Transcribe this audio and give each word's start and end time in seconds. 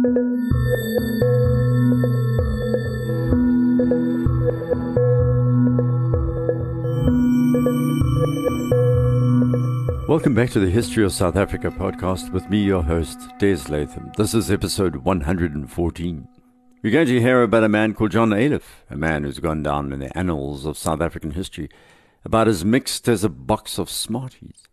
Welcome 0.00 0.14
back 10.36 10.50
to 10.50 10.60
the 10.60 10.70
History 10.70 11.04
of 11.04 11.12
South 11.12 11.34
Africa 11.34 11.72
podcast 11.72 12.30
with 12.30 12.48
me, 12.48 12.62
your 12.62 12.84
host, 12.84 13.18
Des 13.40 13.58
Latham. 13.68 14.12
This 14.16 14.34
is 14.34 14.52
episode 14.52 14.94
114. 14.94 16.28
We're 16.84 16.92
going 16.92 17.08
to 17.08 17.20
hear 17.20 17.42
about 17.42 17.64
a 17.64 17.68
man 17.68 17.92
called 17.94 18.12
John 18.12 18.30
Ayliff, 18.30 18.84
a 18.88 18.96
man 18.96 19.24
who's 19.24 19.40
gone 19.40 19.64
down 19.64 19.92
in 19.92 19.98
the 19.98 20.16
annals 20.16 20.64
of 20.64 20.78
South 20.78 21.00
African 21.00 21.32
history, 21.32 21.68
about 22.24 22.46
as 22.46 22.64
mixed 22.64 23.08
as 23.08 23.24
a 23.24 23.28
box 23.28 23.78
of 23.78 23.90
Smarties. 23.90 24.67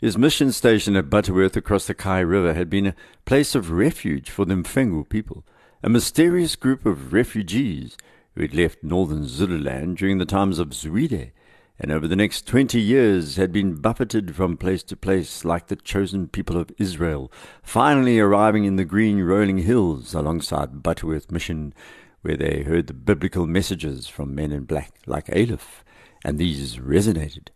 His 0.00 0.16
mission 0.16 0.50
station 0.50 0.96
at 0.96 1.10
Butterworth 1.10 1.58
across 1.58 1.86
the 1.86 1.92
Kei 1.92 2.24
River 2.24 2.54
had 2.54 2.70
been 2.70 2.86
a 2.86 2.94
place 3.26 3.54
of 3.54 3.70
refuge 3.70 4.30
for 4.30 4.46
the 4.46 4.54
Mfengu 4.54 5.06
people, 5.06 5.44
a 5.82 5.90
mysterious 5.90 6.56
group 6.56 6.86
of 6.86 7.12
refugees 7.12 7.98
who 8.34 8.40
had 8.40 8.54
left 8.54 8.82
northern 8.82 9.26
Zululand 9.26 9.98
during 9.98 10.16
the 10.16 10.24
times 10.24 10.58
of 10.58 10.68
Zwide, 10.70 11.32
and 11.78 11.92
over 11.92 12.08
the 12.08 12.16
next 12.16 12.46
twenty 12.46 12.80
years 12.80 13.36
had 13.36 13.52
been 13.52 13.74
buffeted 13.74 14.34
from 14.34 14.56
place 14.56 14.82
to 14.84 14.96
place 14.96 15.44
like 15.44 15.66
the 15.66 15.76
chosen 15.76 16.28
people 16.28 16.56
of 16.56 16.72
Israel, 16.78 17.30
finally 17.62 18.18
arriving 18.18 18.64
in 18.64 18.76
the 18.76 18.86
green 18.86 19.20
rolling 19.20 19.58
hills 19.58 20.14
alongside 20.14 20.82
Butterworth 20.82 21.30
Mission, 21.30 21.74
where 22.22 22.38
they 22.38 22.62
heard 22.62 22.86
the 22.86 22.94
biblical 22.94 23.46
messages 23.46 24.06
from 24.06 24.34
men 24.34 24.50
in 24.50 24.64
black 24.64 24.94
like 25.04 25.26
Ayliff, 25.26 25.84
and 26.24 26.38
these 26.38 26.76
resonated. 26.76 27.48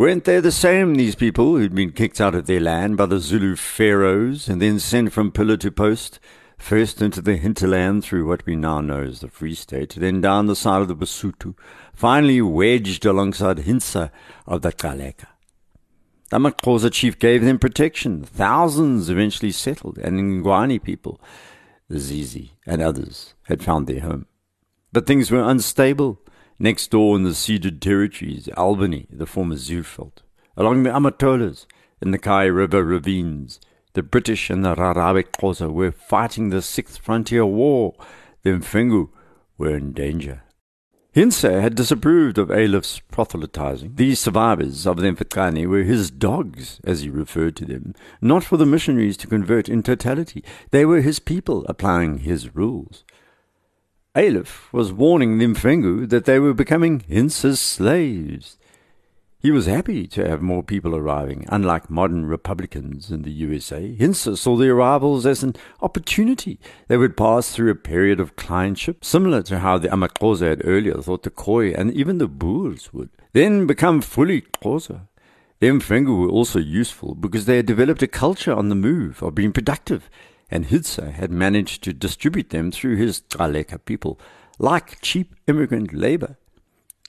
Weren't 0.00 0.24
they 0.24 0.40
the 0.40 0.50
same, 0.50 0.94
these 0.94 1.14
people 1.14 1.58
who'd 1.58 1.74
been 1.74 1.92
kicked 1.92 2.22
out 2.22 2.34
of 2.34 2.46
their 2.46 2.58
land 2.58 2.96
by 2.96 3.04
the 3.04 3.18
Zulu 3.18 3.54
pharaohs 3.54 4.48
and 4.48 4.62
then 4.62 4.78
sent 4.78 5.12
from 5.12 5.30
pillar 5.30 5.58
to 5.58 5.70
post, 5.70 6.18
first 6.56 7.02
into 7.02 7.20
the 7.20 7.36
hinterland 7.36 8.02
through 8.02 8.26
what 8.26 8.46
we 8.46 8.56
now 8.56 8.80
know 8.80 9.02
as 9.02 9.20
the 9.20 9.28
Free 9.28 9.54
State, 9.54 9.96
then 9.98 10.22
down 10.22 10.46
the 10.46 10.56
side 10.56 10.80
of 10.80 10.88
the 10.88 10.96
Basotho, 10.96 11.54
finally 11.92 12.40
wedged 12.40 13.04
alongside 13.04 13.58
Hintsa 13.58 14.10
of 14.46 14.62
the 14.62 14.72
Gcaleka. 14.72 15.26
The 16.30 16.38
Amaxhosa 16.38 16.90
chief 16.90 17.18
gave 17.18 17.44
them 17.44 17.58
protection. 17.58 18.24
Thousands 18.24 19.10
eventually 19.10 19.52
settled, 19.52 19.98
and 19.98 20.18
the 20.18 20.22
Ngwane 20.22 20.82
people, 20.82 21.20
the 21.90 21.98
Zizi 21.98 22.52
and 22.64 22.80
others, 22.80 23.34
had 23.48 23.62
found 23.62 23.86
their 23.86 24.00
home. 24.00 24.24
But 24.94 25.06
things 25.06 25.30
were 25.30 25.42
unstable. 25.42 26.22
Next 26.62 26.90
door 26.90 27.16
in 27.16 27.22
the 27.22 27.34
ceded 27.34 27.80
territories, 27.80 28.46
Albany, 28.54 29.06
the 29.10 29.24
former 29.24 29.54
Zuurveld, 29.54 30.18
along 30.58 30.82
the 30.82 30.90
Amatolas, 30.90 31.64
in 32.02 32.10
the 32.10 32.18
Kei 32.18 32.50
River 32.50 32.84
ravines, 32.84 33.60
the 33.94 34.02
British 34.02 34.50
and 34.50 34.62
the 34.62 34.74
Rharhabe 34.74 35.72
were 35.72 35.90
fighting 35.90 36.50
the 36.50 36.60
Sixth 36.60 36.98
Frontier 36.98 37.46
War. 37.46 37.94
The 38.42 38.50
Mfengu 38.50 39.08
were 39.56 39.74
in 39.74 39.92
danger. 39.92 40.42
Hintsa 41.16 41.62
had 41.62 41.76
disapproved 41.76 42.36
of 42.36 42.50
Ayliff's 42.50 43.00
proselytizing. 43.10 43.94
These 43.94 44.20
survivors 44.20 44.86
of 44.86 44.98
the 44.98 45.10
Mfecane 45.10 45.66
were 45.66 45.82
his 45.82 46.10
dogs, 46.10 46.78
as 46.84 47.00
he 47.00 47.08
referred 47.08 47.56
to 47.56 47.64
them, 47.64 47.94
not 48.20 48.44
for 48.44 48.58
the 48.58 48.66
missionaries 48.66 49.16
to 49.16 49.26
convert 49.26 49.70
in 49.70 49.82
totality. 49.82 50.44
They 50.72 50.84
were 50.84 51.00
his 51.00 51.20
people 51.20 51.64
applying 51.70 52.18
his 52.18 52.54
rules. 52.54 53.02
Ayliff 54.16 54.72
was 54.72 54.92
warning 54.92 55.38
the 55.38 55.46
that 56.06 56.24
they 56.24 56.40
were 56.40 56.52
becoming 56.52 56.98
Hintsa's 57.02 57.60
slaves. 57.60 58.58
He 59.38 59.52
was 59.52 59.66
happy 59.66 60.08
to 60.08 60.28
have 60.28 60.42
more 60.42 60.64
people 60.64 60.96
arriving, 60.96 61.46
unlike 61.48 61.88
modern 61.88 62.26
Republicans 62.26 63.12
in 63.12 63.22
the 63.22 63.30
USA. 63.30 63.94
Hintsa 63.94 64.36
saw 64.36 64.56
the 64.56 64.68
arrivals 64.68 65.26
as 65.26 65.44
an 65.44 65.54
opportunity. 65.80 66.58
They 66.88 66.96
would 66.96 67.16
pass 67.16 67.52
through 67.52 67.70
a 67.70 67.76
period 67.76 68.18
of 68.18 68.34
clientship, 68.34 69.04
similar 69.04 69.42
to 69.42 69.60
how 69.60 69.78
the 69.78 69.88
Amaxhosa 69.88 70.48
had 70.48 70.62
earlier 70.64 71.00
thought 71.00 71.22
the 71.22 71.30
Khoi 71.30 71.72
and 71.72 71.92
even 71.94 72.18
the 72.18 72.26
Boers 72.26 72.92
would, 72.92 73.10
then 73.32 73.64
become 73.68 74.00
fully 74.00 74.40
Xhosa. 74.40 75.02
The 75.60 75.68
Mfengu 75.68 76.22
were 76.22 76.30
also 76.30 76.58
useful 76.58 77.14
because 77.14 77.44
they 77.44 77.58
had 77.58 77.66
developed 77.66 78.02
a 78.02 78.08
culture 78.08 78.52
on 78.52 78.70
the 78.70 78.74
move 78.74 79.22
of 79.22 79.36
being 79.36 79.52
productive 79.52 80.10
and 80.50 80.66
Hintsa 80.66 81.12
had 81.12 81.30
managed 81.30 81.82
to 81.84 81.92
distribute 81.92 82.50
them 82.50 82.70
through 82.70 82.96
his 82.96 83.20
Gcaleka 83.20 83.84
people, 83.84 84.18
like 84.58 85.00
cheap 85.00 85.34
immigrant 85.46 85.92
labor. 85.94 86.36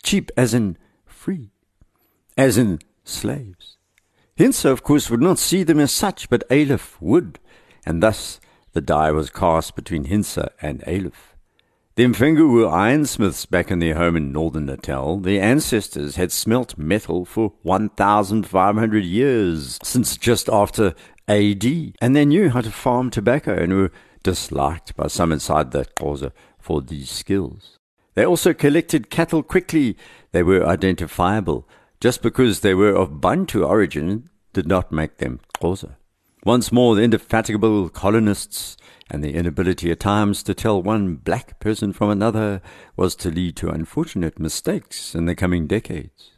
Cheap 0.03 0.31
as 0.37 0.53
in 0.53 0.77
free, 1.05 1.51
as 2.37 2.57
in 2.57 2.79
slaves. 3.03 3.77
Hintsa, 4.37 4.71
of 4.71 4.83
course, 4.83 5.09
would 5.09 5.21
not 5.21 5.39
see 5.39 5.63
them 5.63 5.79
as 5.79 5.91
such, 5.91 6.29
but 6.29 6.47
Ayliff 6.49 6.99
would, 6.99 7.39
and 7.85 8.01
thus 8.01 8.39
the 8.73 8.81
die 8.81 9.11
was 9.11 9.29
cast 9.29 9.75
between 9.75 10.05
Hintsa 10.05 10.49
and 10.61 10.81
Ayliff. 10.87 11.31
The 11.95 12.05
Mfengu 12.05 12.53
were 12.53 12.69
ironsmiths 12.69 13.45
back 13.45 13.69
in 13.69 13.79
their 13.79 13.95
home 13.95 14.15
in 14.15 14.31
northern 14.31 14.65
Natal. 14.65 15.17
Their 15.17 15.43
ancestors 15.43 16.15
had 16.15 16.31
smelt 16.31 16.77
metal 16.77 17.25
for 17.25 17.51
1,500 17.63 19.03
years, 19.03 19.77
since 19.83 20.15
just 20.15 20.47
after 20.47 20.95
AD, 21.27 21.65
and 22.01 22.15
they 22.15 22.25
knew 22.25 22.49
how 22.49 22.61
to 22.61 22.71
farm 22.71 23.09
tobacco 23.09 23.53
and 23.53 23.73
were 23.73 23.91
disliked 24.23 24.95
by 24.95 25.07
some 25.07 25.31
inside 25.31 25.71
the 25.71 25.85
Xhosa 25.85 26.31
for 26.59 26.81
these 26.81 27.09
skills. 27.09 27.77
They 28.13 28.25
also 28.25 28.53
collected 28.53 29.09
cattle 29.09 29.43
quickly. 29.43 29.97
They 30.31 30.43
were 30.43 30.65
identifiable. 30.65 31.67
Just 31.99 32.21
because 32.21 32.59
they 32.59 32.73
were 32.73 32.93
of 32.93 33.21
Bantu 33.21 33.63
origin 33.63 34.29
did 34.53 34.67
not 34.67 34.91
make 34.91 35.17
them 35.17 35.39
Xhosa. 35.57 35.95
Once 36.43 36.71
more, 36.71 36.95
the 36.95 37.03
indefatigable 37.03 37.89
colonists 37.89 38.75
and 39.09 39.23
the 39.23 39.35
inability 39.35 39.91
at 39.91 39.99
times 39.99 40.41
to 40.41 40.53
tell 40.53 40.81
one 40.81 41.15
black 41.15 41.59
person 41.59 41.93
from 41.93 42.09
another 42.09 42.61
was 42.95 43.15
to 43.15 43.29
lead 43.29 43.55
to 43.57 43.69
unfortunate 43.69 44.39
mistakes 44.39 45.13
in 45.13 45.25
the 45.25 45.35
coming 45.35 45.67
decades. 45.67 46.31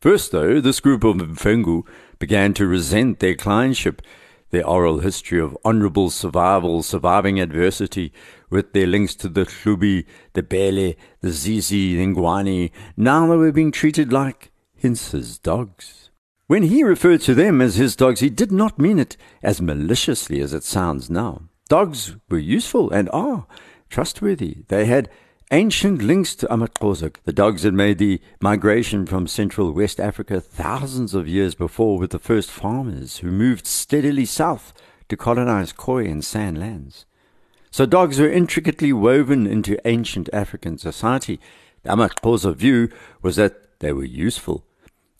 First, 0.00 0.30
though, 0.30 0.60
this 0.60 0.80
group 0.80 1.04
of 1.04 1.16
Mfengu 1.16 1.84
began 2.18 2.52
to 2.54 2.66
resent 2.66 3.20
their 3.20 3.34
clientship 3.34 4.00
their 4.56 4.66
oral 4.66 5.00
history 5.00 5.38
of 5.38 5.56
honourable 5.66 6.08
survival, 6.08 6.82
surviving 6.82 7.38
adversity, 7.38 8.10
with 8.48 8.72
their 8.72 8.86
links 8.86 9.14
to 9.14 9.28
the 9.28 9.44
Hlubi, 9.44 10.06
the 10.32 10.42
Bele, 10.42 10.94
the 11.20 11.30
Zizi, 11.30 11.94
the 11.94 12.06
Ngwane. 12.06 12.70
Now 12.96 13.26
they 13.26 13.36
were 13.36 13.52
being 13.52 13.70
treated 13.70 14.14
like 14.14 14.50
Hintsa's 14.82 15.38
dogs. 15.38 16.10
When 16.46 16.62
he 16.62 16.82
referred 16.82 17.20
to 17.22 17.34
them 17.34 17.60
as 17.60 17.74
his 17.74 17.96
dogs, 17.96 18.20
he 18.20 18.30
did 18.30 18.50
not 18.50 18.78
mean 18.78 18.98
it 18.98 19.18
as 19.42 19.60
maliciously 19.60 20.40
as 20.40 20.54
it 20.54 20.64
sounds 20.64 21.10
now. 21.10 21.42
Dogs 21.68 22.16
were 22.30 22.38
useful 22.38 22.90
and 22.90 23.10
are 23.12 23.46
trustworthy. 23.90 24.64
They 24.68 24.86
had 24.86 25.10
Ancient 25.52 26.02
links 26.02 26.34
to 26.36 26.48
Amaxhosa. 26.48 27.14
The 27.22 27.32
dogs 27.32 27.62
had 27.62 27.72
made 27.72 27.98
the 27.98 28.20
migration 28.40 29.06
from 29.06 29.28
central 29.28 29.70
West 29.70 30.00
Africa 30.00 30.40
thousands 30.40 31.14
of 31.14 31.28
years 31.28 31.54
before 31.54 31.98
with 31.98 32.10
the 32.10 32.18
first 32.18 32.50
farmers 32.50 33.18
who 33.18 33.30
moved 33.30 33.64
steadily 33.64 34.24
south 34.24 34.72
to 35.08 35.16
colonize 35.16 35.70
Khoi 35.70 36.06
and 36.06 36.24
San 36.24 36.56
lands. 36.56 37.06
So 37.70 37.86
dogs 37.86 38.18
were 38.18 38.28
intricately 38.28 38.92
woven 38.92 39.46
into 39.46 39.78
ancient 39.86 40.28
African 40.32 40.78
society. 40.78 41.38
The 41.84 41.90
Amaxhosa 41.90 42.56
view 42.56 42.88
was 43.22 43.36
that 43.36 43.78
they 43.78 43.92
were 43.92 44.04
useful. 44.04 44.64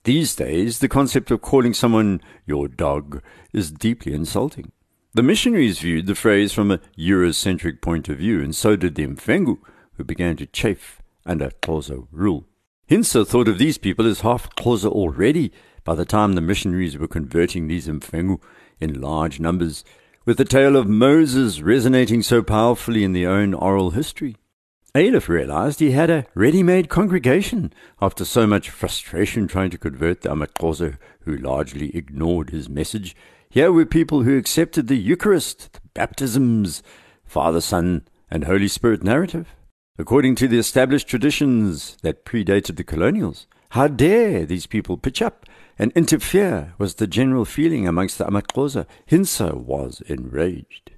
These 0.03 0.35
days, 0.35 0.81
the 0.81 0.89
concept 0.89 1.31
of 1.31 1.41
calling 1.41 1.73
someone 1.73 2.21
your 2.47 2.67
dog 2.67 3.23
is 3.53 3.71
deeply 3.71 4.13
insulting. 4.13 4.73
The 5.15 5.23
missionaries 5.23 5.79
viewed 5.79 6.07
the 6.07 6.17
phrase 6.17 6.53
from 6.53 6.73
a 6.73 6.81
Eurocentric 6.99 7.81
point 7.81 8.09
of 8.09 8.19
view, 8.19 8.43
and 8.43 8.57
so 8.57 8.75
did 8.75 8.97
the 8.97 9.07
Mfengu 9.07 9.59
who 9.97 10.05
began 10.05 10.37
to 10.37 10.47
chafe 10.47 11.03
under 11.25 11.51
Xhosa 11.63 12.07
rule. 12.11 12.47
Hintsa 12.89 13.27
thought 13.27 13.49
of 13.49 13.59
these 13.59 13.79
people 13.79 14.07
as 14.07 14.21
half 14.21 14.55
Xhosa 14.57 14.89
already 14.91 15.53
by 15.85 15.95
the 15.95 16.05
time 16.05 16.33
the 16.33 16.41
missionaries 16.41 16.97
were 16.97 17.09
converting 17.09 17.67
these 17.67 17.89
Mfengu 17.89 18.41
in 18.81 19.01
large 19.01 19.41
numbers, 19.41 19.85
with 20.25 20.37
the 20.37 20.45
tale 20.45 20.77
of 20.77 20.89
Moses 20.89 21.61
resonating 21.61 22.23
so 22.23 22.43
powerfully 22.43 23.05
in 23.05 23.13
their 23.13 23.31
own 23.31 23.55
oral 23.55 23.91
history. 23.91 24.37
Ayliff 24.95 25.29
realized 25.29 25.81
he 25.81 25.91
had 25.91 26.11
a 26.11 26.27
ready-made 26.35 26.89
congregation 26.89 27.73
after 28.01 28.25
so 28.25 28.47
much 28.47 28.71
frustration 28.71 29.47
trying 29.47 29.71
to 29.71 29.79
convert 29.79 30.23
the 30.23 30.31
Amaxhosa 30.31 30.97
who 31.21 31.37
largely 31.37 31.95
ignored 31.95 32.51
his 32.51 32.69
message. 32.69 33.15
Here 33.51 33.71
were 33.73 33.85
people 33.85 34.23
who 34.23 34.39
accepted 34.39 34.89
the 34.89 34.97
Eucharist, 34.97 35.73
the 35.75 35.81
baptisms, 35.95 36.83
Father, 37.25 37.61
Son, 37.61 38.07
and 38.31 38.45
Holy 38.45 38.69
Spirit 38.69 39.03
narrative. 39.03 39.56
According 39.99 40.35
to 40.37 40.49
the 40.49 40.59
established 40.59 41.09
traditions 41.09 41.97
that 42.03 42.27
predated 42.27 42.77
the 42.77 42.85
colonials, 42.85 43.47
how 43.71 43.89
dare 43.89 44.45
these 44.45 44.67
people 44.67 44.99
pitch 44.99 45.23
up 45.23 45.47
and 45.79 45.91
interfere 45.93 46.75
was 46.77 46.97
the 46.97 47.07
general 47.07 47.47
feeling 47.47 47.89
amongst 47.89 48.19
the 48.19 48.27
Amaxhosa. 48.27 48.87
Hintsa 49.11 49.55
was 49.55 50.03
enraged. 50.07 50.91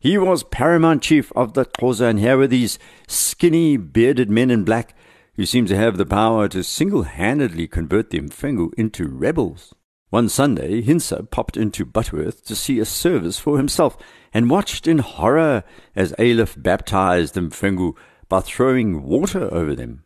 He 0.00 0.18
was 0.18 0.42
paramount 0.42 1.02
chief 1.02 1.30
of 1.36 1.54
the 1.54 1.64
Xhosa, 1.64 2.10
and 2.10 2.18
here 2.18 2.36
were 2.36 2.48
these 2.48 2.78
skinny, 3.06 3.76
bearded 3.76 4.30
men 4.30 4.50
in 4.50 4.64
black 4.64 4.96
who 5.34 5.46
seemed 5.46 5.68
to 5.68 5.76
have 5.76 5.96
the 5.96 6.06
power 6.06 6.48
to 6.48 6.64
single-handedly 6.64 7.68
convert 7.68 8.10
the 8.10 8.18
Mfengu 8.18 8.72
into 8.76 9.06
rebels. 9.06 9.74
One 10.08 10.28
Sunday, 10.28 10.82
Hintsa 10.82 11.30
popped 11.30 11.56
into 11.56 11.84
Butterworth 11.84 12.44
to 12.46 12.56
see 12.56 12.80
a 12.80 12.84
service 12.84 13.38
for 13.38 13.58
himself 13.58 13.96
and 14.34 14.50
watched 14.50 14.88
in 14.88 14.98
horror 14.98 15.62
as 15.94 16.12
Ayliff 16.18 16.60
baptized 16.60 17.34
the 17.34 17.42
Mfengu 17.42 17.94
by 18.30 18.40
throwing 18.40 19.02
water 19.02 19.52
over 19.52 19.74
them. 19.74 20.04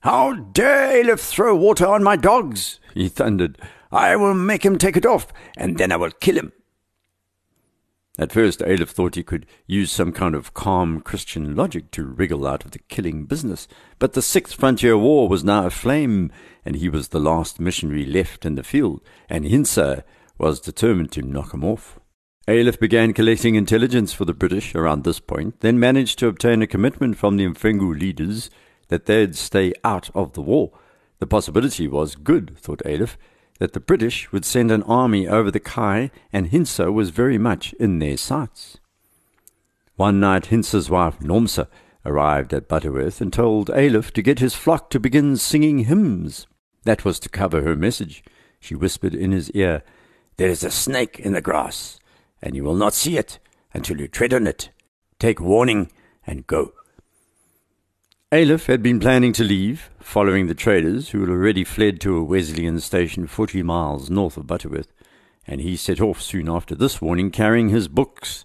How 0.00 0.32
dare 0.32 1.04
Ayliff 1.04 1.20
throw 1.20 1.54
water 1.54 1.86
on 1.86 2.02
my 2.02 2.16
dogs? 2.16 2.80
he 2.94 3.08
thundered. 3.08 3.58
I 3.92 4.16
will 4.16 4.34
make 4.34 4.64
him 4.64 4.78
take 4.78 4.96
it 4.96 5.06
off, 5.06 5.28
and 5.56 5.78
then 5.78 5.92
I 5.92 5.96
will 5.96 6.10
kill 6.10 6.36
him. 6.36 6.52
At 8.18 8.32
first, 8.32 8.60
Ayliff 8.60 8.88
thought 8.90 9.14
he 9.14 9.22
could 9.22 9.46
use 9.66 9.92
some 9.92 10.10
kind 10.10 10.34
of 10.34 10.54
calm 10.54 11.00
Christian 11.00 11.54
logic 11.54 11.92
to 11.92 12.04
wriggle 12.04 12.46
out 12.46 12.64
of 12.64 12.72
the 12.72 12.80
killing 12.80 13.26
business, 13.26 13.68
but 13.98 14.14
the 14.14 14.22
Sixth 14.22 14.54
Frontier 14.54 14.98
War 14.98 15.28
was 15.28 15.44
now 15.44 15.66
aflame, 15.66 16.32
and 16.64 16.76
he 16.76 16.88
was 16.88 17.08
the 17.08 17.20
last 17.20 17.60
missionary 17.60 18.04
left 18.04 18.44
in 18.44 18.56
the 18.56 18.64
field, 18.64 19.02
and 19.28 19.44
Hintsa 19.44 20.02
was 20.36 20.60
determined 20.60 21.12
to 21.12 21.22
knock 21.22 21.54
him 21.54 21.64
off. 21.64 22.00
Ayliff 22.48 22.80
began 22.80 23.12
collecting 23.12 23.56
intelligence 23.56 24.14
for 24.14 24.24
the 24.24 24.32
British 24.32 24.74
around 24.74 25.04
this 25.04 25.20
point, 25.20 25.60
then 25.60 25.78
managed 25.78 26.18
to 26.18 26.28
obtain 26.28 26.62
a 26.62 26.66
commitment 26.66 27.18
from 27.18 27.36
the 27.36 27.44
Mfengu 27.44 28.00
leaders 28.00 28.48
that 28.88 29.04
they'd 29.04 29.36
stay 29.36 29.74
out 29.84 30.08
of 30.14 30.32
the 30.32 30.40
war. 30.40 30.70
The 31.18 31.26
possibility 31.26 31.86
was 31.86 32.14
good, 32.14 32.56
thought 32.56 32.80
Ayliff, 32.86 33.18
that 33.58 33.74
the 33.74 33.80
British 33.80 34.32
would 34.32 34.46
send 34.46 34.70
an 34.70 34.82
army 34.84 35.28
over 35.28 35.50
the 35.50 35.60
Kei, 35.60 36.10
and 36.32 36.50
Hintsa 36.50 36.90
was 36.90 37.10
very 37.10 37.36
much 37.36 37.74
in 37.74 37.98
their 37.98 38.16
sights. 38.16 38.78
One 39.96 40.18
night 40.18 40.44
Hintsa's 40.44 40.88
wife 40.88 41.18
Nomsa 41.18 41.66
arrived 42.06 42.54
at 42.54 42.66
Butterworth 42.66 43.20
and 43.20 43.30
told 43.30 43.68
Ayliff 43.68 44.10
to 44.12 44.22
get 44.22 44.38
his 44.38 44.54
flock 44.54 44.88
to 44.88 44.98
begin 44.98 45.36
singing 45.36 45.80
hymns. 45.80 46.46
That 46.84 47.04
was 47.04 47.20
to 47.20 47.28
cover 47.28 47.60
her 47.60 47.76
message. 47.76 48.24
She 48.58 48.74
whispered 48.74 49.14
in 49.14 49.32
his 49.32 49.50
ear, 49.50 49.82
There 50.38 50.48
is 50.48 50.64
a 50.64 50.70
snake 50.70 51.20
in 51.20 51.34
the 51.34 51.42
grass, 51.42 52.00
and 52.42 52.54
you 52.54 52.64
will 52.64 52.74
not 52.74 52.94
see 52.94 53.16
it 53.16 53.38
until 53.72 54.00
you 54.00 54.08
tread 54.08 54.32
on 54.32 54.46
it. 54.46 54.70
Take 55.18 55.40
warning 55.40 55.90
and 56.26 56.46
go. 56.46 56.72
Ayliff 58.30 58.66
had 58.66 58.82
been 58.82 59.00
planning 59.00 59.32
to 59.32 59.42
leave, 59.42 59.88
following 60.00 60.46
the 60.46 60.54
traders 60.54 61.08
who 61.08 61.20
had 61.20 61.30
already 61.30 61.64
fled 61.64 61.98
to 62.02 62.16
a 62.16 62.22
Wesleyan 62.22 62.78
station 62.78 63.26
forty 63.26 63.62
miles 63.62 64.10
north 64.10 64.36
of 64.36 64.46
Butterworth, 64.46 64.92
and 65.46 65.62
he 65.62 65.76
set 65.76 66.00
off 66.00 66.20
soon 66.20 66.48
after 66.48 66.74
this 66.74 67.00
warning, 67.00 67.30
carrying 67.30 67.70
his 67.70 67.88
books, 67.88 68.44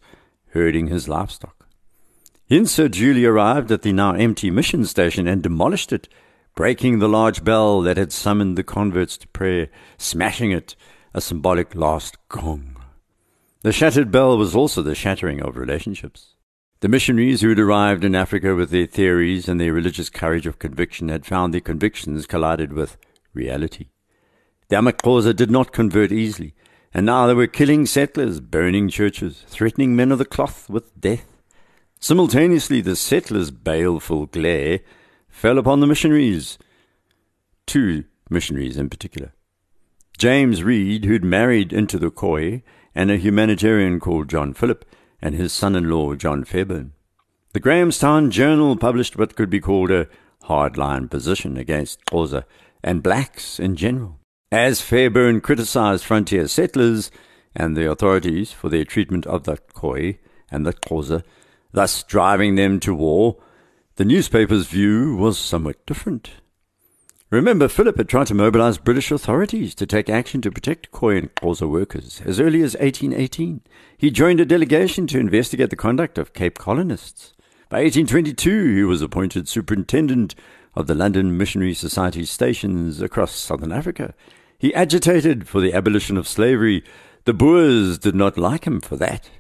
herding 0.52 0.88
his 0.88 1.10
livestock. 1.10 1.68
Hintsa 2.50 2.90
duly 2.90 3.26
arrived 3.26 3.72
at 3.72 3.82
the 3.82 3.92
now 3.92 4.14
empty 4.14 4.50
mission 4.50 4.86
station 4.86 5.28
and 5.28 5.44
demolished 5.44 5.92
it, 5.92 6.08
breaking 6.56 7.00
the 7.00 7.10
large 7.10 7.44
bell 7.44 7.82
that 7.82 7.98
had 7.98 8.12
summoned 8.12 8.58
the 8.58 8.64
converts 8.64 9.18
to 9.18 9.28
prayer, 9.30 9.68
smashing 9.98 10.52
it, 10.52 10.78
a 11.14 11.20
symbolic 11.20 11.76
last 11.76 12.16
gong. 12.30 12.83
The 13.64 13.72
shattered 13.72 14.12
bell 14.12 14.38
was 14.38 14.58
also 14.58 14.82
the 14.82 14.94
shattering 14.94 15.42
of 15.42 15.56
relationships. 15.56 16.36
The 16.82 16.90
missionaries 16.90 17.40
who 17.40 17.48
had 17.48 17.60
arrived 17.60 18.04
in 18.04 18.14
Africa 18.14 18.56
with 18.56 18.72
their 18.72 18.86
theories 18.86 19.48
and 19.48 19.58
their 19.60 19.72
religious 19.72 20.10
courage 20.10 20.46
of 20.46 20.60
conviction 20.60 21.08
had 21.08 21.26
found 21.26 21.54
their 21.54 21.62
convictions 21.62 22.26
collided 22.26 22.74
with 22.74 22.98
reality. 23.34 23.86
The 24.68 24.76
amaXhosa 24.76 25.34
did 25.34 25.50
not 25.50 25.72
convert 25.72 26.12
easily, 26.12 26.54
and 26.94 27.06
now 27.06 27.26
they 27.26 27.34
were 27.34 27.48
killing 27.48 27.86
settlers, 27.86 28.42
burning 28.42 28.90
churches, 28.90 29.46
threatening 29.48 29.96
men 29.96 30.12
of 30.12 30.20
the 30.20 30.26
cloth 30.26 30.70
with 30.70 31.00
death. 31.00 31.42
Simultaneously, 32.02 32.82
the 32.82 32.98
settlers' 32.98 33.50
baleful 33.50 34.26
glare 34.26 34.82
fell 35.30 35.58
upon 35.58 35.80
the 35.80 35.88
missionaries, 35.88 36.58
two 37.66 38.04
missionaries 38.30 38.76
in 38.76 38.90
particular. 38.90 39.32
James 40.18 40.64
Read, 40.64 41.06
who'd 41.06 41.24
married 41.24 41.72
into 41.72 41.98
the 41.98 42.12
Khoi, 42.12 42.62
and 42.96 43.10
a 43.10 43.18
humanitarian 43.18 44.00
called 44.00 44.30
John 44.30 44.54
Philip, 44.54 44.86
and 45.22 45.36
his 45.36 45.54
son-in-law 45.54 46.16
John 46.16 46.44
Fairbairn. 46.44 46.94
The 47.54 47.60
Grahamstown 47.60 48.32
Journal 48.32 48.76
published 48.76 49.18
what 49.18 49.36
could 49.36 49.50
be 49.50 49.60
called 49.60 49.92
a 49.92 50.08
hardline 50.46 51.10
position 51.10 51.58
against 51.58 52.04
Xhosa 52.06 52.44
and 52.84 53.04
blacks 53.04 53.60
in 53.60 53.76
general. 53.76 54.20
As 54.52 54.82
Fairbairn 54.82 55.42
criticized 55.42 56.04
frontier 56.04 56.48
settlers 56.48 57.10
and 57.56 57.78
the 57.78 57.90
authorities 57.90 58.52
for 58.52 58.70
their 58.70 58.86
treatment 58.86 59.26
of 59.28 59.44
the 59.44 59.58
Khoi 59.74 60.20
and 60.52 60.66
the 60.66 60.74
Xhosa, 60.74 61.24
thus 61.72 62.04
driving 62.04 62.56
them 62.56 62.80
to 62.82 62.94
war, 62.94 63.38
the 63.96 64.06
newspaper's 64.06 64.68
view 64.68 65.16
was 65.16 65.38
somewhat 65.38 65.86
different. 65.86 66.32
Remember, 67.34 67.68
Philip 67.68 67.98
had 67.98 68.08
tried 68.08 68.28
to 68.28 68.36
mobilize 68.36 68.78
British 68.78 69.10
authorities 69.10 69.74
to 69.74 69.88
take 69.88 70.08
action 70.08 70.40
to 70.42 70.52
protect 70.52 70.92
Khoi 70.92 71.18
and 71.18 71.62
workers 71.62 72.22
as 72.24 72.40
early 72.40 72.62
as 72.62 72.76
1818. 72.76 73.62
He 73.98 74.12
joined 74.12 74.40
a 74.40 74.46
delegation 74.46 75.08
to 75.08 75.18
investigate 75.18 75.72
the 75.72 75.76
conduct 75.76 76.20
of 76.20 76.36
Cape 76.36 76.60
colonists. 76.60 77.34
By 77.70 77.78
1822, 77.78 78.76
he 78.76 78.84
was 78.84 79.02
appointed 79.02 79.50
superintendent 79.50 80.36
of 80.76 80.86
the 80.86 80.94
London 80.94 81.36
Missionary 81.36 81.74
Society 81.74 82.24
stations 82.24 83.02
across 83.02 83.34
southern 83.34 83.72
Africa. 83.72 84.14
He 84.60 84.72
agitated 84.76 85.48
for 85.48 85.60
the 85.60 85.74
abolition 85.74 86.18
of 86.18 86.28
slavery. 86.28 86.84
The 87.26 87.34
Boers 87.34 87.98
did 87.98 88.14
not 88.14 88.38
like 88.38 88.66
him 88.66 88.80
for 88.80 88.96
that. 88.98 89.32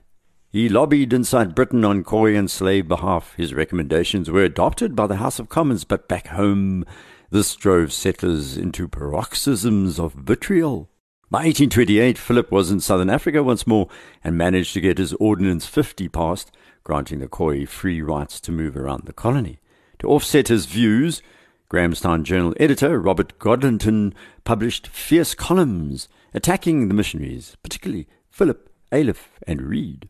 He 0.49 0.67
lobbied 0.67 1.13
inside 1.13 1.53
Britain 1.53 1.85
on 1.85 2.03
Khoi 2.03 2.35
and 2.35 2.49
slave 2.49 2.87
behalf. 2.87 3.35
His 3.37 3.53
recommendations 3.53 4.31
were 4.31 4.43
adopted 4.43 4.95
by 4.95 5.05
the 5.05 5.17
House 5.17 5.37
of 5.37 5.49
Commons, 5.49 5.83
but 5.83 6.07
back 6.07 6.27
home, 6.29 6.85
this 7.33 7.55
drove 7.55 7.91
settlers 7.91 8.55
into 8.57 8.87
paroxysms 8.87 9.99
of 9.99 10.13
vitriol. 10.13 10.87
By 11.31 11.45
1828, 11.45 12.15
Philip 12.15 12.51
was 12.51 12.69
in 12.69 12.79
southern 12.79 13.09
Africa 13.09 13.41
once 13.41 13.65
more 13.65 13.89
and 14.23 14.37
managed 14.37 14.75
to 14.75 14.81
get 14.81 14.99
his 14.99 15.13
Ordinance 15.13 15.65
50 15.65 16.09
passed, 16.09 16.51
granting 16.83 17.21
the 17.21 17.27
Khoi 17.27 17.65
free 17.65 18.03
rights 18.03 18.39
to 18.41 18.51
move 18.51 18.77
around 18.77 19.05
the 19.05 19.13
colony. 19.13 19.59
To 19.97 20.09
offset 20.09 20.49
his 20.49 20.67
views, 20.67 21.23
Grahamstown 21.69 22.23
Journal 22.23 22.53
editor 22.59 22.99
Robert 22.99 23.39
Godlonton 23.39 24.13
published 24.43 24.85
fierce 24.85 25.33
columns 25.33 26.07
attacking 26.35 26.87
the 26.87 26.93
missionaries, 26.93 27.57
particularly 27.63 28.07
Philip, 28.29 28.71
Ayliff, 28.91 29.29
and 29.47 29.63
Read. 29.63 30.07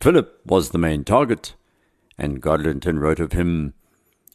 Philip 0.00 0.40
was 0.46 0.70
the 0.70 0.78
main 0.78 1.04
target, 1.04 1.56
and 2.16 2.40
Godlonton 2.40 3.00
wrote 3.00 3.20
of 3.20 3.32
him 3.32 3.74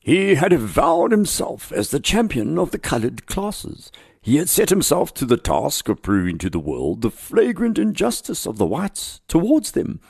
he 0.03 0.35
had 0.35 0.51
avowed 0.51 1.11
himself 1.11 1.71
as 1.71 1.89
the 1.89 1.99
champion 1.99 2.59
of 2.59 2.71
the 2.71 2.77
coloured 2.77 3.25
classes. 3.25 3.89
He 4.21 4.35
had 4.35 4.49
set 4.49 4.69
himself 4.69 5.13
to 5.15 5.25
the 5.25 5.37
task 5.37 5.87
of 5.87 6.01
proving 6.01 6.37
to 6.39 6.49
the 6.49 6.59
world 6.59 7.01
the 7.01 7.09
flagrant 7.09 7.79
injustice 7.79 8.45
of 8.45 8.57
the 8.57 8.65
whites 8.65 9.21
towards 9.29 9.71
them. 9.71 10.01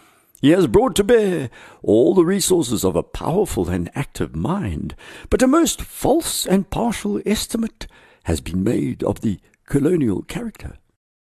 He 0.41 0.49
has 0.49 0.65
brought 0.65 0.95
to 0.95 1.03
bear 1.03 1.51
all 1.83 2.15
the 2.15 2.25
resources 2.25 2.83
of 2.83 2.95
a 2.95 3.03
powerful 3.03 3.69
and 3.69 3.91
active 3.93 4.35
mind, 4.35 4.95
but 5.29 5.43
a 5.43 5.47
most 5.47 5.81
false 5.81 6.47
and 6.47 6.69
partial 6.71 7.21
estimate 7.25 7.85
has 8.23 8.41
been 8.41 8.63
made 8.63 9.03
of 9.03 9.21
the 9.21 9.39
colonial 9.67 10.23
character. 10.23 10.77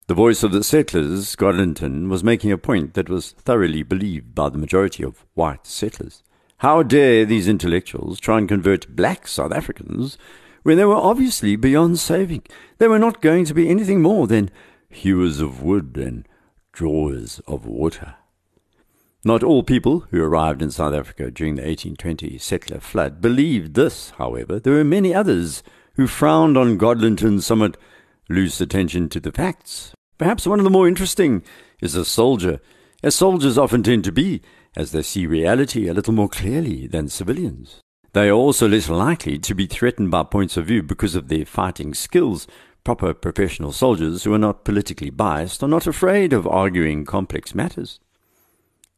The 0.09 0.15
voice 0.15 0.43
of 0.43 0.53
the 0.53 0.63
settlers, 0.63 1.37
Godlonton, 1.37 2.09
was 2.09 2.23
making 2.23 2.53
a 2.53 2.59
point 2.59 2.95
that 2.95 3.09
was 3.09 3.33
thoroughly 3.33 3.83
believed 3.83 4.35
by 4.35 4.51
the 4.51 4.59
majority 4.59 5.03
of 5.03 5.25
white 5.35 5.67
settlers. 5.67 6.23
How 6.59 6.83
dare 6.83 7.25
these 7.25 7.47
intellectuals 7.47 8.19
try 8.19 8.39
and 8.39 8.49
convert 8.49 8.97
black 8.97 9.29
South 9.29 9.53
Africans 9.53 10.19
when 10.65 10.77
they 10.77 10.85
were 10.85 10.97
obviously 10.97 11.55
beyond 11.55 12.01
saving? 12.01 12.43
They 12.79 12.89
were 12.89 12.99
not 12.99 13.21
going 13.21 13.45
to 13.45 13.55
be 13.55 13.69
anything 13.69 14.03
more 14.03 14.27
than 14.27 14.51
hewers 14.91 15.41
of 15.41 15.63
wood 15.63 15.97
and 15.97 16.27
drawers 16.73 17.41
of 17.47 17.65
water. 17.65 18.17
Not 19.25 19.45
all 19.45 19.63
people 19.63 20.07
who 20.11 20.21
arrived 20.21 20.61
in 20.61 20.73
South 20.73 20.95
Africa 20.95 21.31
during 21.31 21.55
the 21.55 21.63
1820 21.63 22.39
settler 22.39 22.81
flood 22.81 23.21
believed 23.21 23.75
this, 23.75 24.11
however. 24.19 24.59
There 24.59 24.75
were 24.75 24.85
many 24.85 25.15
others 25.15 25.63
who 25.95 26.09
frowned 26.09 26.57
on 26.57 26.77
Godlonton's 26.77 27.47
somewhat 27.47 27.77
loose 28.29 28.61
attention 28.61 29.09
to 29.11 29.21
the 29.21 29.31
facts. 29.31 29.93
Perhaps 30.19 30.45
one 30.45 30.59
of 30.59 30.65
the 30.65 30.71
more 30.71 30.89
interesting 30.89 31.45
is 31.81 31.95
a 31.95 32.05
soldier, 32.05 32.59
as 33.01 33.15
soldiers 33.15 33.57
often 33.57 33.85
tend 33.85 34.03
to 34.03 34.13
be, 34.13 34.43
as 34.79 34.93
they 34.93 35.03
see 35.03 35.27
reality 35.27 35.89
a 35.89 35.93
little 35.93 36.15
more 36.15 36.29
clearly 36.29 36.87
than 36.87 37.09
civilians. 37.09 37.81
They 38.13 38.29
are 38.29 38.33
also 38.33 38.69
less 38.69 38.89
likely 38.89 39.37
to 39.41 39.55
be 39.55 39.67
threatened 39.67 40.13
by 40.13 40.23
points 40.23 40.57
of 40.57 40.67
view 40.67 40.85
because 40.85 41.17
of 41.17 41.27
their 41.27 41.45
fighting 41.45 41.95
skills. 41.95 42.47
Proper 42.85 43.13
professional 43.13 43.73
soldiers 43.73 44.23
who 44.23 44.33
are 44.33 44.39
not 44.39 44.65
politically 44.65 45.11
biased 45.11 45.65
are 45.65 45.69
not 45.69 45.89
afraid 45.89 46.33
of 46.33 46.47
arguing 46.47 47.05
complex 47.05 47.57
matters. 47.57 47.99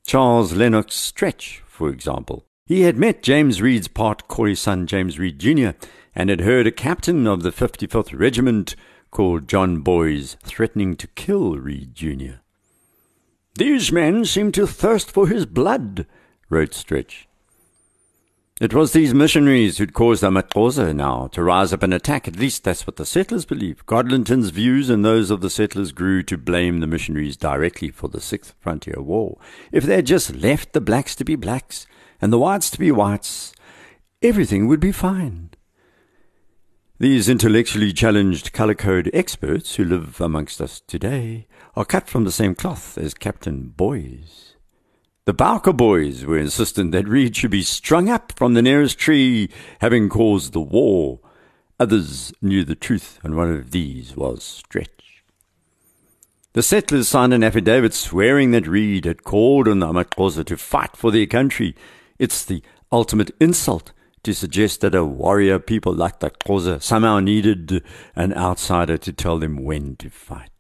Charles 0.07 0.53
Lennox 0.53 0.95
Stretch, 0.95 1.63
for 1.67 1.89
example. 1.89 2.45
He 2.67 2.83
had 2.83 2.99
met 2.99 3.23
James 3.23 3.63
Read's 3.63 3.89
part 3.89 4.29
Khoi 4.29 4.53
son 4.53 4.87
James 4.87 5.19
Read 5.19 5.39
Jr. 5.39 5.71
and 6.15 6.29
had 6.29 6.43
heard 6.43 6.67
a 6.67 6.73
captain 6.73 7.27
of 7.27 7.43
the 7.43 7.51
55th 7.51 8.17
Regiment 8.17 8.77
called 9.11 9.49
John 9.49 9.79
Boys 9.79 10.37
threatening 10.45 10.95
to 10.97 11.07
kill 11.09 11.57
Read 11.57 11.95
Jr. 11.95 12.40
These 13.55 13.91
men 13.91 14.25
seem 14.25 14.53
to 14.53 14.67
thirst 14.67 15.11
for 15.11 15.27
his 15.27 15.45
blood, 15.45 16.07
wrote 16.49 16.73
Stretch. 16.73 17.29
It 18.61 18.75
was 18.75 18.93
these 18.93 19.15
missionaries 19.15 19.79
who'd 19.79 19.95
caused 19.95 20.23
the 20.23 20.31
Amaxhosa 20.31 20.95
now 20.95 21.29
to 21.29 21.43
rise 21.43 21.73
up 21.73 21.83
and 21.83 21.95
attack. 21.95 22.29
At 22.29 22.37
least 22.37 22.63
that's 22.63 22.87
what 22.87 22.97
the 22.97 23.07
settlers 23.07 23.47
believe. 23.47 23.87
Godlonton's 23.87 24.51
views 24.51 24.91
and 24.91 25.03
those 25.03 25.31
of 25.31 25.41
the 25.41 25.49
settlers 25.49 25.93
grew 25.93 26.23
to 26.25 26.37
blame 26.37 26.81
the 26.81 26.87
missionaries 26.87 27.39
directly 27.39 27.91
for 27.91 28.09
the 28.09 28.21
Sixth 28.21 28.55
Frontier 28.61 29.01
War. 29.01 29.39
If 29.73 29.85
they 29.85 29.97
had 29.97 30.07
just 30.07 30.37
left 30.37 30.75
the 30.75 30.81
blacks 30.83 31.17
to 31.17 31.25
be 31.25 31.37
blacks 31.37 31.87
and 32.21 32.31
the 32.31 32.39
whites 32.39 32.71
to 32.71 32.79
be 32.79 32.93
whites, 32.93 33.55
everything 34.21 34.69
would 34.69 34.81
be 34.81 34.93
fine. 34.93 35.51
These 36.99 37.31
intellectually 37.31 37.95
challenged 37.95 38.53
colour 38.53 38.75
code 38.75 39.11
experts 39.15 39.77
who 39.77 39.85
live 39.87 40.21
amongst 40.21 40.61
us 40.61 40.83
today 40.87 41.47
are 41.77 41.85
cut 41.85 42.09
from 42.09 42.25
the 42.25 42.33
same 42.33 42.55
cloth 42.55 42.99
as 42.99 43.15
Captain 43.15 43.69
Boys. 43.69 44.55
The 45.27 45.35
Bowker 45.35 45.73
boys 45.73 46.25
were 46.25 46.39
insistent 46.39 46.93
that 46.93 47.07
Read 47.07 47.37
should 47.37 47.51
be 47.51 47.63
strung 47.63 48.09
up 48.09 48.33
from 48.37 48.55
the 48.55 48.63
nearest 48.63 48.99
tree, 48.99 49.51
having 49.81 50.09
caused 50.09 50.53
the 50.53 50.61
war. 50.61 51.21
Others 51.79 52.33
knew 52.43 52.65
the 52.65 52.75
truth, 52.75 53.21
and 53.23 53.37
one 53.37 53.51
of 53.51 53.71
these 53.71 54.17
was 54.17 54.43
Stretch. 54.43 55.23
The 56.53 56.63
settlers 56.65 57.07
signed 57.09 57.33
an 57.33 57.45
affidavit 57.45 57.95
swearing 57.95 58.51
that 58.51 58.67
Read 58.67 59.05
had 59.05 59.23
called 59.23 59.69
on 59.69 59.79
the 59.79 59.87
Amaxhosa 59.87 60.45
to 60.47 60.57
fight 60.57 60.97
for 60.97 61.13
their 61.13 61.27
country. 61.27 61.77
It's 62.19 62.45
the 62.45 62.63
ultimate 62.91 63.31
insult 63.41 63.93
to 64.25 64.35
suggest 64.35 64.81
that 64.81 64.95
a 64.95 65.05
warrior 65.05 65.59
people 65.61 65.95
like 65.95 66.19
the 66.19 66.31
Xhosa 66.31 66.83
somehow 66.83 67.21
needed 67.21 67.85
an 68.17 68.35
outsider 68.35 68.99
to 68.99 69.13
tell 69.13 69.39
them 69.39 69.63
when 69.65 69.97
to 69.97 70.11
fight. 70.11 70.60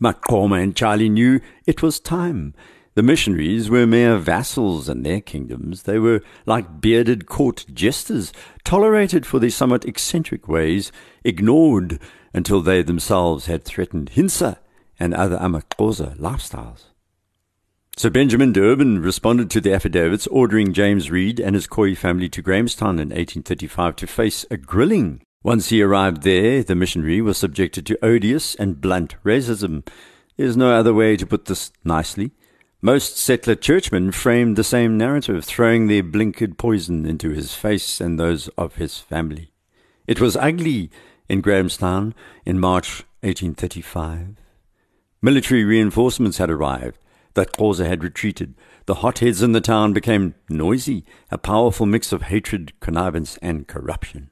Maqoma 0.00 0.62
and 0.62 0.74
Tyali 0.74 1.10
knew 1.10 1.40
it 1.66 1.82
was 1.82 2.00
time. 2.00 2.54
The 2.94 3.02
missionaries 3.02 3.70
were 3.70 3.86
mere 3.86 4.18
vassals 4.18 4.88
in 4.88 5.02
their 5.02 5.22
kingdoms. 5.22 5.84
They 5.84 5.98
were 5.98 6.22
like 6.44 6.80
bearded 6.80 7.26
court 7.26 7.64
jesters, 7.72 8.32
tolerated 8.64 9.24
for 9.24 9.38
their 9.38 9.50
somewhat 9.50 9.86
eccentric 9.86 10.46
ways, 10.46 10.92
ignored 11.24 11.98
until 12.34 12.60
they 12.60 12.82
themselves 12.82 13.46
had 13.46 13.64
threatened 13.64 14.10
Hintsa 14.10 14.58
and 14.98 15.14
other 15.14 15.38
Amaxhosa 15.38 16.16
lifestyles. 16.18 16.84
Sir 17.96 18.10
Benjamin 18.10 18.52
D'Urban 18.52 19.00
responded 19.00 19.50
to 19.50 19.60
the 19.60 19.74
affidavits 19.74 20.26
ordering 20.28 20.72
James 20.72 21.10
Read 21.10 21.38
and 21.40 21.54
his 21.54 21.66
Khoi 21.66 21.94
family 21.94 22.28
to 22.30 22.42
Grahamstown 22.42 22.98
in 22.98 23.08
1835 23.08 23.96
to 23.96 24.06
face 24.06 24.46
a 24.50 24.56
grilling. 24.56 25.22
Once 25.44 25.70
he 25.70 25.82
arrived 25.82 26.22
there, 26.22 26.62
the 26.62 26.74
missionary 26.74 27.20
was 27.20 27.36
subjected 27.36 27.84
to 27.84 28.04
odious 28.04 28.54
and 28.54 28.80
blunt 28.80 29.16
racism. 29.24 29.84
There's 30.36 30.56
no 30.56 30.72
other 30.72 30.94
way 30.94 31.16
to 31.16 31.26
put 31.26 31.46
this 31.46 31.72
nicely. 31.84 32.30
Most 32.80 33.16
settler 33.16 33.54
churchmen 33.54 34.12
framed 34.12 34.56
the 34.56 34.64
same 34.64 34.96
narrative, 34.96 35.44
throwing 35.44 35.86
their 35.86 36.02
blinkered 36.02 36.58
poison 36.58 37.06
into 37.06 37.30
his 37.30 37.54
face 37.54 38.00
and 38.00 38.18
those 38.18 38.48
of 38.58 38.76
his 38.76 38.98
family. 38.98 39.52
It 40.06 40.20
was 40.20 40.36
ugly 40.36 40.90
in 41.28 41.40
Grahamstown 41.40 42.14
in 42.44 42.58
March 42.58 43.04
1835. 43.20 44.36
Military 45.22 45.62
reinforcements 45.62 46.38
had 46.38 46.50
arrived. 46.50 46.98
The 47.34 47.46
Xhosa 47.46 47.86
had 47.86 48.02
retreated. 48.02 48.54
The 48.86 48.96
hotheads 48.96 49.42
in 49.42 49.52
the 49.52 49.60
town 49.60 49.92
became 49.92 50.34
noisy, 50.48 51.04
a 51.30 51.38
powerful 51.38 51.86
mix 51.86 52.12
of 52.12 52.22
hatred, 52.22 52.72
connivance, 52.80 53.38
and 53.40 53.68
corruption. 53.68 54.31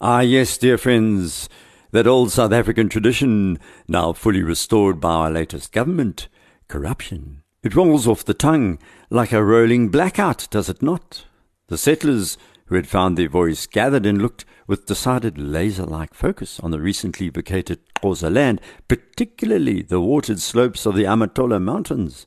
Ah, 0.00 0.20
yes, 0.20 0.58
dear 0.58 0.76
friends, 0.76 1.48
that 1.92 2.06
old 2.06 2.32
South 2.32 2.52
African 2.52 2.88
tradition, 2.88 3.60
now 3.86 4.12
fully 4.12 4.42
restored 4.42 5.00
by 5.00 5.12
our 5.12 5.30
latest 5.30 5.72
government, 5.72 6.26
corruption. 6.66 7.42
It 7.62 7.76
rolls 7.76 8.08
off 8.08 8.24
the 8.24 8.34
tongue 8.34 8.78
like 9.08 9.32
a 9.32 9.44
rolling 9.44 9.90
blackout, 9.90 10.48
does 10.50 10.68
it 10.68 10.82
not? 10.82 11.26
The 11.68 11.78
settlers 11.78 12.36
who 12.66 12.74
had 12.74 12.88
found 12.88 13.16
their 13.16 13.28
voice 13.28 13.66
gathered 13.66 14.04
and 14.04 14.20
looked 14.20 14.44
with 14.66 14.86
decided 14.86 15.38
laser 15.38 15.84
like 15.84 16.12
focus 16.12 16.58
on 16.58 16.72
the 16.72 16.80
recently 16.80 17.28
vacated 17.28 17.78
Xhosa 17.94 18.34
land, 18.34 18.60
particularly 18.88 19.82
the 19.82 20.00
watered 20.00 20.40
slopes 20.40 20.86
of 20.86 20.96
the 20.96 21.04
Amatola 21.04 21.62
Mountains. 21.62 22.26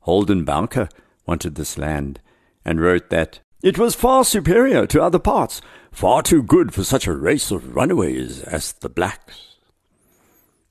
Holden 0.00 0.44
Bowker 0.44 0.90
wanted 1.26 1.54
this 1.54 1.78
land 1.78 2.20
and 2.64 2.80
wrote 2.80 3.08
that 3.08 3.40
it 3.62 3.78
was 3.78 3.94
far 3.94 4.24
superior 4.24 4.86
to 4.86 5.02
other 5.02 5.18
parts, 5.18 5.60
far 5.90 6.22
too 6.22 6.42
good 6.42 6.72
for 6.72 6.84
such 6.84 7.06
a 7.06 7.12
race 7.12 7.50
of 7.50 7.74
runaways 7.74 8.42
as 8.42 8.72
the 8.74 8.88
blacks. 8.88 9.56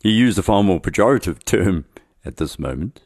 He 0.01 0.11
used 0.11 0.37
a 0.37 0.43
far 0.43 0.63
more 0.63 0.79
pejorative 0.79 1.43
term 1.43 1.85
at 2.23 2.37
this 2.37 2.57
moment. 2.57 3.01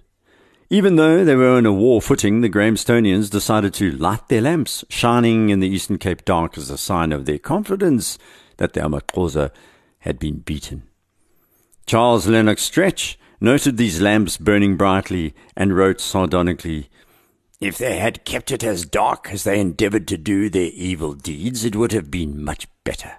Even 0.69 0.95
though 0.95 1.25
they 1.25 1.35
were 1.35 1.49
on 1.49 1.65
a 1.65 1.73
war 1.73 2.01
footing, 2.01 2.41
the 2.41 2.49
Grahamstonians 2.49 3.29
decided 3.29 3.73
to 3.73 3.91
light 3.91 4.27
their 4.29 4.41
lamps, 4.41 4.85
shining 4.89 5.49
in 5.49 5.59
the 5.59 5.67
Eastern 5.67 5.97
Cape 5.97 6.23
dark 6.23 6.57
as 6.57 6.69
a 6.69 6.77
sign 6.77 7.11
of 7.11 7.25
their 7.25 7.39
confidence 7.39 8.17
that 8.57 8.73
the 8.73 8.79
Amaxhosa 8.79 9.51
had 9.99 10.17
been 10.17 10.37
beaten. 10.37 10.83
Charles 11.85 12.27
Lennox 12.27 12.63
Stretch 12.63 13.19
noted 13.41 13.75
these 13.75 13.99
lamps 13.99 14.37
burning 14.37 14.77
brightly 14.77 15.33
and 15.57 15.75
wrote 15.75 15.99
sardonically, 15.99 16.89
If 17.61 17.77
they 17.77 17.99
had 17.99 18.25
kept 18.25 18.51
it 18.51 18.63
as 18.63 18.85
dark 18.85 19.29
as 19.31 19.45
they 19.45 19.59
endeavoured 19.59 20.07
to 20.09 20.17
do 20.17 20.49
their 20.49 20.71
evil 20.73 21.13
deeds, 21.13 21.63
it 21.63 21.75
would 21.77 21.93
have 21.93 22.11
been 22.11 22.43
much 22.43 22.67
better. 22.83 23.13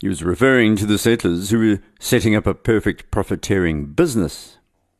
He 0.00 0.08
was 0.08 0.22
referring 0.22 0.76
to 0.76 0.86
the 0.86 0.98
settlers 0.98 1.48
who 1.48 1.58
were 1.58 1.80
setting 1.98 2.34
up 2.34 2.46
a 2.46 2.52
perfect 2.52 3.10
profiteering 3.10 3.86
business. 3.86 4.58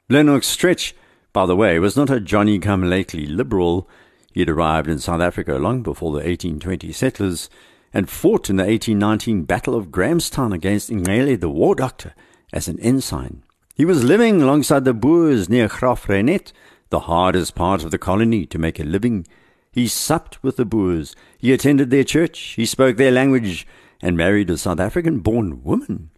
Lennox 0.09 0.47
Stretch 0.47 0.95
by 1.35 1.45
the 1.45 1.57
way, 1.57 1.79
was 1.79 1.97
not 1.97 2.09
a 2.09 2.21
Johnny 2.21 2.59
come 2.59 2.89
lately 2.89 3.27
liberal. 3.27 3.87
He 4.33 4.41
had 4.41 4.49
arrived 4.49 4.89
in 4.89 5.01
South 5.01 5.21
Africa 5.21 5.57
long 5.57 5.83
before 5.83 6.13
the 6.13 6.19
1820 6.19 6.93
settlers 6.93 7.51
and 7.93 8.09
fought 8.09 8.49
in 8.49 8.57
the 8.57 8.65
1819 8.65 9.43
Battle 9.43 9.75
of 9.75 9.91
Grahamstown 9.91 10.53
against 10.53 10.91
Nxele, 10.91 11.39
the 11.39 11.51
war 11.51 11.75
doctor, 11.75 12.15
as 12.53 12.69
an 12.69 12.79
ensign. 12.79 13.43
He 13.75 13.85
was 13.85 14.05
living 14.05 14.41
alongside 14.41 14.85
the 14.85 14.95
Boers 14.95 15.49
near 15.49 15.69
Graaff-Reinet, 15.69 16.53
the 16.91 17.01
hardest 17.01 17.55
part 17.55 17.85
of 17.85 17.91
the 17.91 17.99
colony 17.99 18.47
to 18.47 18.59
make 18.59 18.79
a 18.79 18.85
living. 18.85 19.27
He 19.73 19.89
supped 19.89 20.43
with 20.43 20.57
the 20.57 20.65
Boers, 20.65 21.17
he 21.39 21.53
attended 21.53 21.91
their 21.91 22.05
church, 22.05 22.39
he 22.57 22.67
spoke 22.67 22.97
their 22.97 23.11
language, 23.11 23.67
and 24.03 24.17
married 24.17 24.51
a 24.51 24.59
South 24.59 24.81
African 24.81 25.21
born 25.21 25.63
woman. 25.65 26.11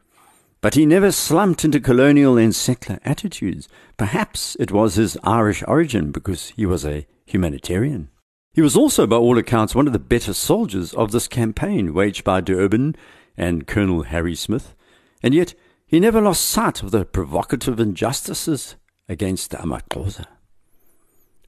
But 0.61 0.75
he 0.75 0.87
never 0.87 1.13
slumped 1.13 1.65
into 1.65 1.81
colonial 1.81 2.37
and 2.37 2.55
settler 2.55 2.99
attitudes. 3.05 3.69
Perhaps 3.97 4.57
it 4.59 4.73
was 4.73 4.97
his 4.97 5.17
Irish 5.23 5.63
origin 5.69 6.11
because 6.11 6.49
he 6.51 6.67
was 6.67 6.85
a 6.85 7.07
humanitarian. 7.25 8.09
He 8.53 8.63
was 8.63 8.77
also, 8.77 9.07
by 9.07 9.17
all 9.17 9.37
accounts, 9.37 9.75
one 9.75 9.87
of 9.87 9.93
the 9.93 9.99
better 9.99 10.33
soldiers 10.33 10.95
of 10.95 11.13
this 11.13 11.29
campaign 11.29 11.93
waged 11.93 12.25
by 12.25 12.41
D'Urban 12.41 12.97
and 13.37 13.67
Colonel 13.67 14.05
Harry 14.05 14.35
Smith, 14.35 14.75
and 15.23 15.35
yet 15.35 15.55
he 15.87 16.01
never 16.01 16.21
lost 16.21 16.43
sight 16.43 16.83
of 16.83 16.91
the 16.91 17.05
provocative 17.05 17.79
injustices 17.79 18.77
against 19.09 19.51
the 19.51 19.59
Amaxhosa. 19.59 20.27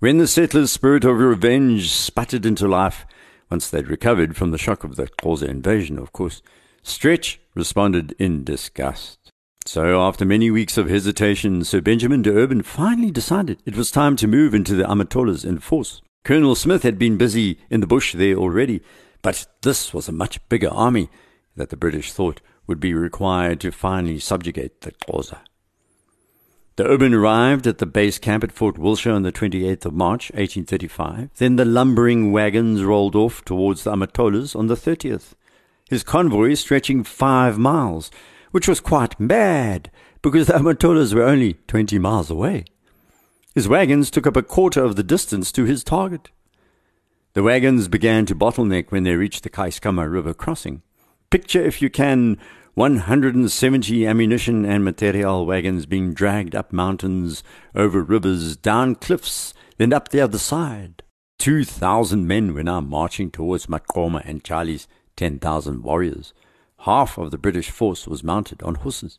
When 0.00 0.19
the 0.19 0.28
settlers' 0.28 0.71
spirit 0.71 1.05
of 1.05 1.19
revenge 1.19 1.90
sputtered 1.90 2.47
into 2.47 2.69
life, 2.69 3.05
once 3.50 3.69
they'd 3.69 3.88
recovered 3.88 4.37
from 4.37 4.52
the 4.52 4.59
shock 4.59 4.85
of 4.85 4.95
the 4.95 5.09
Xhosa 5.09 5.49
invasion, 5.49 5.99
of 5.99 6.12
course, 6.12 6.40
Stretch 6.85 7.40
responded 7.57 8.14
in 8.17 8.45
disgust. 8.45 9.33
So, 9.67 10.00
after 10.00 10.25
many 10.25 10.52
weeks 10.52 10.78
of 10.78 10.88
hesitation, 10.88 11.64
Sir 11.64 11.81
Benjamin 11.81 12.23
D'Urban 12.23 12.62
finally 12.62 13.11
decided 13.11 13.61
it 13.67 13.76
was 13.76 13.90
time 13.90 14.14
to 14.17 14.28
move 14.28 14.55
into 14.55 14.76
the 14.76 14.85
Amatolas 14.85 15.45
in 15.45 15.59
force. 15.59 16.00
Colonel 16.25 16.55
Smith 16.55 16.85
had 16.85 16.97
been 16.97 17.17
busy 17.17 17.59
in 17.69 17.81
the 17.81 17.87
bush 17.88 18.14
there 18.14 18.37
already, 18.37 18.81
but 19.21 19.49
this 19.62 19.93
was 19.93 20.09
a 20.09 20.12
much 20.12 20.38
bigger 20.49 20.71
army 20.71 21.11
that 21.57 21.71
the 21.71 21.76
British 21.76 22.12
thought 22.12 22.40
would 22.69 22.78
be 22.78 22.95
required 22.95 23.59
to 23.62 23.73
finally 23.73 24.21
subjugate 24.21 24.83
the 24.83 24.93
Xhosa. 24.93 25.38
D'Urban 26.79 27.13
arrived 27.13 27.67
at 27.67 27.79
the 27.79 27.87
base 27.87 28.21
camp 28.21 28.45
at 28.45 28.53
Fort 28.53 28.79
Willshire 28.79 29.11
on 29.11 29.25
the 29.25 29.33
28th 29.33 29.85
of 29.85 29.95
March, 29.95 30.31
1835. 30.31 31.29
Then 31.35 31.57
the 31.57 31.65
lumbering 31.65 32.31
wagons 32.31 32.85
rolled 32.85 33.17
off 33.17 33.45
towards 33.45 33.83
the 33.83 33.91
Amatolas 33.91 34.55
on 34.55 34.69
the 34.69 34.77
30th 34.77 35.35
his 35.91 36.05
convoy 36.05 36.55
stretching 36.55 37.03
five 37.03 37.59
miles, 37.59 38.13
which 38.53 38.69
was 38.69 38.79
quite 38.79 39.19
mad 39.19 39.91
because 40.23 40.47
the 40.47 40.53
Amatolas 40.53 41.15
were 41.15 41.25
only 41.25 41.55
20 41.67 41.99
miles 41.99 42.31
away. 42.31 42.65
His 43.57 43.67
wagons 43.67 44.09
took 44.09 44.29
up 44.29 44.37
a 44.37 44.43
quarter 44.43 44.85
of 44.85 44.95
the 44.95 45.03
distance 45.03 45.51
to 45.51 45.65
his 45.65 45.83
target. 45.83 46.31
The 47.33 47.43
wagons 47.43 47.89
began 47.89 48.25
to 48.27 48.37
bottleneck 48.37 48.93
when 48.93 49.03
they 49.03 49.17
reached 49.17 49.43
the 49.43 49.51
Keiskamma 49.51 50.09
River 50.09 50.33
crossing. 50.33 50.83
Picture, 51.31 51.61
if 51.61 51.83
you 51.83 51.91
can, 51.91 52.39
170 52.79 54.07
ammunition 54.07 54.65
and 54.65 54.85
material 54.85 55.45
wagons 55.45 55.85
being 55.85 56.15
dragged 56.15 56.55
up 56.55 56.73
mountains, 56.73 57.43
over 57.75 58.05
rivers, 58.05 58.57
down 58.57 58.95
cliffs, 58.95 59.53
then 59.79 59.93
up 59.93 60.11
the 60.11 60.21
other 60.21 60.39
side. 60.39 61.03
Two 61.41 61.65
thousand 61.65 62.29
men 62.29 62.55
were 62.55 62.63
now 62.63 62.81
marching 62.81 63.33
towards 63.33 63.67
Maqoma 63.67 64.23
and 64.25 64.45
Tyali's 64.45 64.87
10,000 65.17 65.83
warriors. 65.83 66.33
Half 66.83 67.19
of 67.19 67.33
the 67.33 67.37
British 67.37 67.69
force 67.69 68.07
was 68.07 68.23
mounted 68.23 68.63
on 68.63 68.77
horses. 68.77 69.19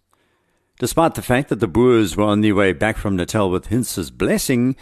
Despite 0.79 1.15
the 1.15 1.21
fact 1.21 1.49
that 1.49 1.59
the 1.59 1.67
Boers 1.67 2.15
were 2.15 2.23
on 2.23 2.39
their 2.39 2.55
way 2.55 2.71
back 2.71 2.95
from 2.95 3.17
Natal 3.17 3.51
with 3.51 3.67
Hintsa's 3.67 4.09
blessing, 4.09 4.77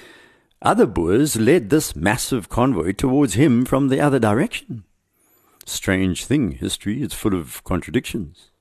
other 0.62 0.86
Boers 0.86 1.36
led 1.36 1.72
this 1.72 1.96
massive 1.96 2.48
convoy 2.48 2.92
towards 2.92 3.34
him 3.34 3.66
from 3.66 3.88
the 3.88 4.00
other 4.00 4.20
direction. 4.20 4.84
Strange 5.66 6.26
thing, 6.26 6.52
history, 6.52 7.02
is 7.02 7.14
full 7.14 7.34
of 7.34 7.64
contradictions. 7.64 8.52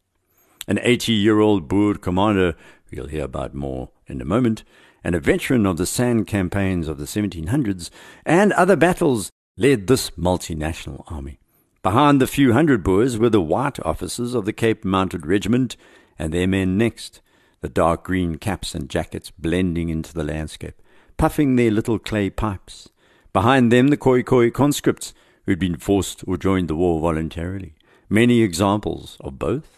An 0.69 0.81
80 0.83 1.13
year 1.13 1.41
old 1.41 1.69
Boer 1.69 1.95
commander, 1.95 2.57
we'll 2.91 3.07
hear 3.07 3.25
about 3.25 3.55
more 3.55 3.91
in 4.07 4.21
a 4.21 4.25
moment, 4.25 4.65
and 5.05 5.15
a 5.15 5.21
veteran 5.21 5.67
of 5.67 5.77
the 5.77 5.87
San 5.87 6.25
campaigns 6.25 6.89
of 6.89 6.99
the 6.99 7.05
1700s 7.05 7.91
and 8.25 8.53
other 8.55 8.77
battles, 8.77 9.31
led 9.57 9.87
this 9.87 10.11
multinational 10.11 11.05
army. 11.11 11.39
Behind 11.83 12.21
the 12.21 12.27
few 12.27 12.53
hundred 12.53 12.83
Boers 12.83 13.17
were 13.17 13.31
the 13.31 13.41
white 13.41 13.79
officers 13.87 14.35
of 14.35 14.45
the 14.45 14.53
Cape 14.53 14.85
Mounted 14.85 15.25
Regiment 15.25 15.77
and 16.19 16.33
their 16.33 16.49
men 16.49 16.77
next, 16.77 17.21
the 17.61 17.69
dark 17.69 18.05
green 18.05 18.37
caps 18.37 18.75
and 18.75 18.91
jackets 18.91 19.31
blending 19.31 19.89
into 19.89 20.13
the 20.13 20.25
landscape, 20.25 20.83
puffing 21.17 21.55
their 21.55 21.71
little 21.71 21.99
clay 21.99 22.29
pipes. 22.29 22.89
Behind 23.33 23.71
them, 23.71 23.89
the 23.89 23.97
Khoi 23.97 24.23
Khoi 24.23 24.51
conscripts 24.51 25.15
who'd 25.45 25.61
been 25.61 25.77
forced 25.77 26.25
or 26.27 26.37
joined 26.37 26.69
the 26.69 26.75
war 26.75 27.01
voluntarily. 27.01 27.75
Many 28.09 28.43
examples 28.43 29.17
of 29.21 29.39
both. 29.39 29.76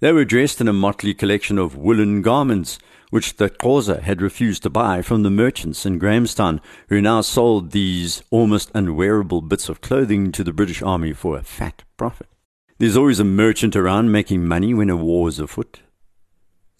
They 0.00 0.12
were 0.12 0.24
dressed 0.24 0.62
in 0.62 0.68
a 0.68 0.72
motley 0.72 1.12
collection 1.12 1.58
of 1.58 1.76
woolen 1.76 2.22
garments, 2.22 2.78
which 3.10 3.36
the 3.36 3.50
Xhosa 3.50 4.00
had 4.00 4.22
refused 4.22 4.62
to 4.62 4.70
buy 4.70 5.02
from 5.02 5.22
the 5.22 5.30
merchants 5.30 5.84
in 5.84 5.98
Grahamstown, 5.98 6.62
who 6.88 7.02
now 7.02 7.20
sold 7.20 7.72
these 7.72 8.22
almost 8.30 8.70
unwearable 8.74 9.42
bits 9.42 9.68
of 9.68 9.82
clothing 9.82 10.32
to 10.32 10.42
the 10.42 10.54
British 10.54 10.80
Army 10.80 11.12
for 11.12 11.36
a 11.36 11.42
fat 11.42 11.84
profit. 11.98 12.28
There's 12.78 12.96
always 12.96 13.20
a 13.20 13.24
merchant 13.24 13.76
around 13.76 14.10
making 14.10 14.46
money 14.46 14.72
when 14.72 14.88
a 14.88 14.96
war 14.96 15.28
is 15.28 15.38
afoot. 15.38 15.80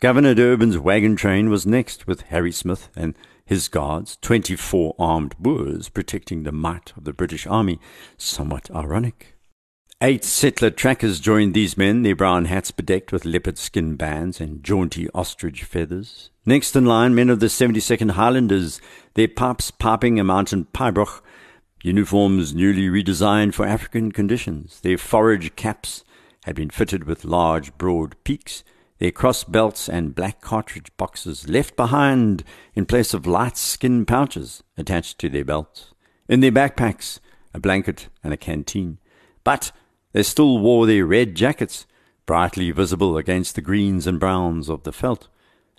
Governor 0.00 0.34
D'Urban's 0.34 0.78
wagon 0.78 1.14
train 1.14 1.50
was 1.50 1.66
next, 1.66 2.06
with 2.06 2.22
Harry 2.22 2.52
Smith 2.52 2.88
and 2.96 3.14
his 3.44 3.68
guards, 3.68 4.16
24 4.22 4.94
armed 4.98 5.36
Boers, 5.38 5.90
protecting 5.90 6.44
the 6.44 6.52
might 6.52 6.94
of 6.96 7.04
the 7.04 7.12
British 7.12 7.46
Army. 7.46 7.80
Somewhat 8.16 8.70
ironic. 8.74 9.36
Eight 10.02 10.24
settler 10.24 10.70
trackers 10.70 11.20
joined 11.20 11.52
these 11.52 11.76
men, 11.76 12.00
their 12.00 12.16
brown 12.16 12.46
hats 12.46 12.70
bedecked 12.70 13.12
with 13.12 13.26
leopard 13.26 13.58
skin 13.58 13.96
bands 13.96 14.40
and 14.40 14.64
jaunty 14.64 15.10
ostrich 15.14 15.62
feathers. 15.62 16.30
Next 16.46 16.74
in 16.74 16.86
line, 16.86 17.14
men 17.14 17.28
of 17.28 17.40
the 17.40 17.48
72nd 17.48 18.12
Highlanders, 18.12 18.80
their 19.12 19.28
pipes 19.28 19.70
piping 19.70 20.18
a 20.18 20.24
mountain 20.24 20.66
pibroch, 20.72 21.20
uniforms 21.82 22.54
newly 22.54 22.88
redesigned 22.88 23.52
for 23.52 23.66
African 23.66 24.10
conditions. 24.10 24.80
Their 24.80 24.96
forage 24.96 25.54
caps 25.54 26.02
had 26.44 26.56
been 26.56 26.70
fitted 26.70 27.04
with 27.04 27.26
large, 27.26 27.76
broad 27.76 28.16
peaks, 28.24 28.64
their 29.00 29.12
cross 29.12 29.44
belts 29.44 29.86
and 29.86 30.14
black 30.14 30.40
cartridge 30.40 30.90
boxes 30.96 31.46
left 31.46 31.76
behind 31.76 32.42
in 32.74 32.86
place 32.86 33.12
of 33.12 33.26
light 33.26 33.58
skin 33.58 34.06
pouches 34.06 34.62
attached 34.78 35.18
to 35.18 35.28
their 35.28 35.44
belts. 35.44 35.92
In 36.26 36.40
their 36.40 36.50
backpacks, 36.50 37.18
a 37.52 37.60
blanket 37.60 38.08
and 38.24 38.32
a 38.32 38.38
canteen. 38.38 38.96
But 39.44 39.72
they 40.12 40.22
still 40.22 40.58
wore 40.58 40.86
their 40.86 41.06
red 41.06 41.34
jackets, 41.34 41.86
brightly 42.26 42.70
visible 42.70 43.16
against 43.16 43.54
the 43.54 43.60
greens 43.60 44.06
and 44.06 44.20
browns 44.20 44.68
of 44.68 44.82
the 44.82 44.92
veldt. 44.92 45.28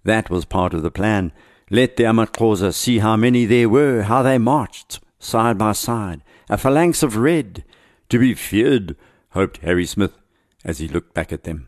That 0.04 0.30
was 0.30 0.46
part 0.46 0.74
of 0.74 0.84
the 0.84 0.92
plan. 0.92 1.32
Let 1.70 1.96
the 1.96 2.04
Amaxhosa 2.04 2.74
see 2.74 3.00
how 3.00 3.16
many 3.16 3.46
there 3.46 3.70
were, 3.70 4.04
how 4.04 4.24
they 4.24 4.38
marched, 4.38 5.00
side 5.20 5.58
by 5.58 5.74
side, 5.74 6.22
a 6.50 6.58
phalanx 6.58 7.04
of 7.04 7.16
red, 7.16 7.64
to 8.10 8.20
be 8.20 8.34
feared, 8.34 8.96
hoped 9.30 9.58
Harry 9.58 9.86
Smith 9.86 10.18
as 10.66 10.80
he 10.80 10.88
looked 10.88 11.14
back 11.14 11.32
at 11.32 11.44
them. 11.44 11.68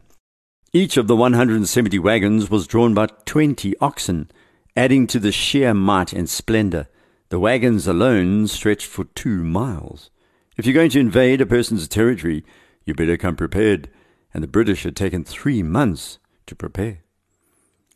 Each 0.74 0.98
of 0.98 1.08
the 1.08 1.16
170 1.16 2.00
wagons 2.00 2.50
was 2.50 2.68
drawn 2.68 2.94
by 2.94 3.08
20 3.26 3.76
oxen, 3.80 4.30
adding 4.76 5.08
to 5.08 5.20
the 5.20 5.32
sheer 5.32 5.74
might 5.74 6.14
and 6.14 6.30
splendor. 6.30 6.88
The 7.30 7.40
wagons 7.40 7.88
alone 7.88 8.48
stretched 8.48 8.88
for 8.88 9.06
two 9.06 9.44
miles. 9.44 10.10
If 10.56 10.66
you're 10.66 10.74
going 10.74 10.92
to 10.92 11.00
invade 11.00 11.42
a 11.42 11.48
person's 11.48 11.88
territory, 11.88 12.46
you 12.86 12.94
better 12.94 13.18
come 13.18 13.36
prepared, 13.36 13.90
and 14.34 14.44
the 14.44 14.48
British 14.48 14.84
had 14.84 14.96
taken 14.96 15.24
three 15.24 15.64
months 15.64 16.20
to 16.46 16.56
prepare. 16.56 17.00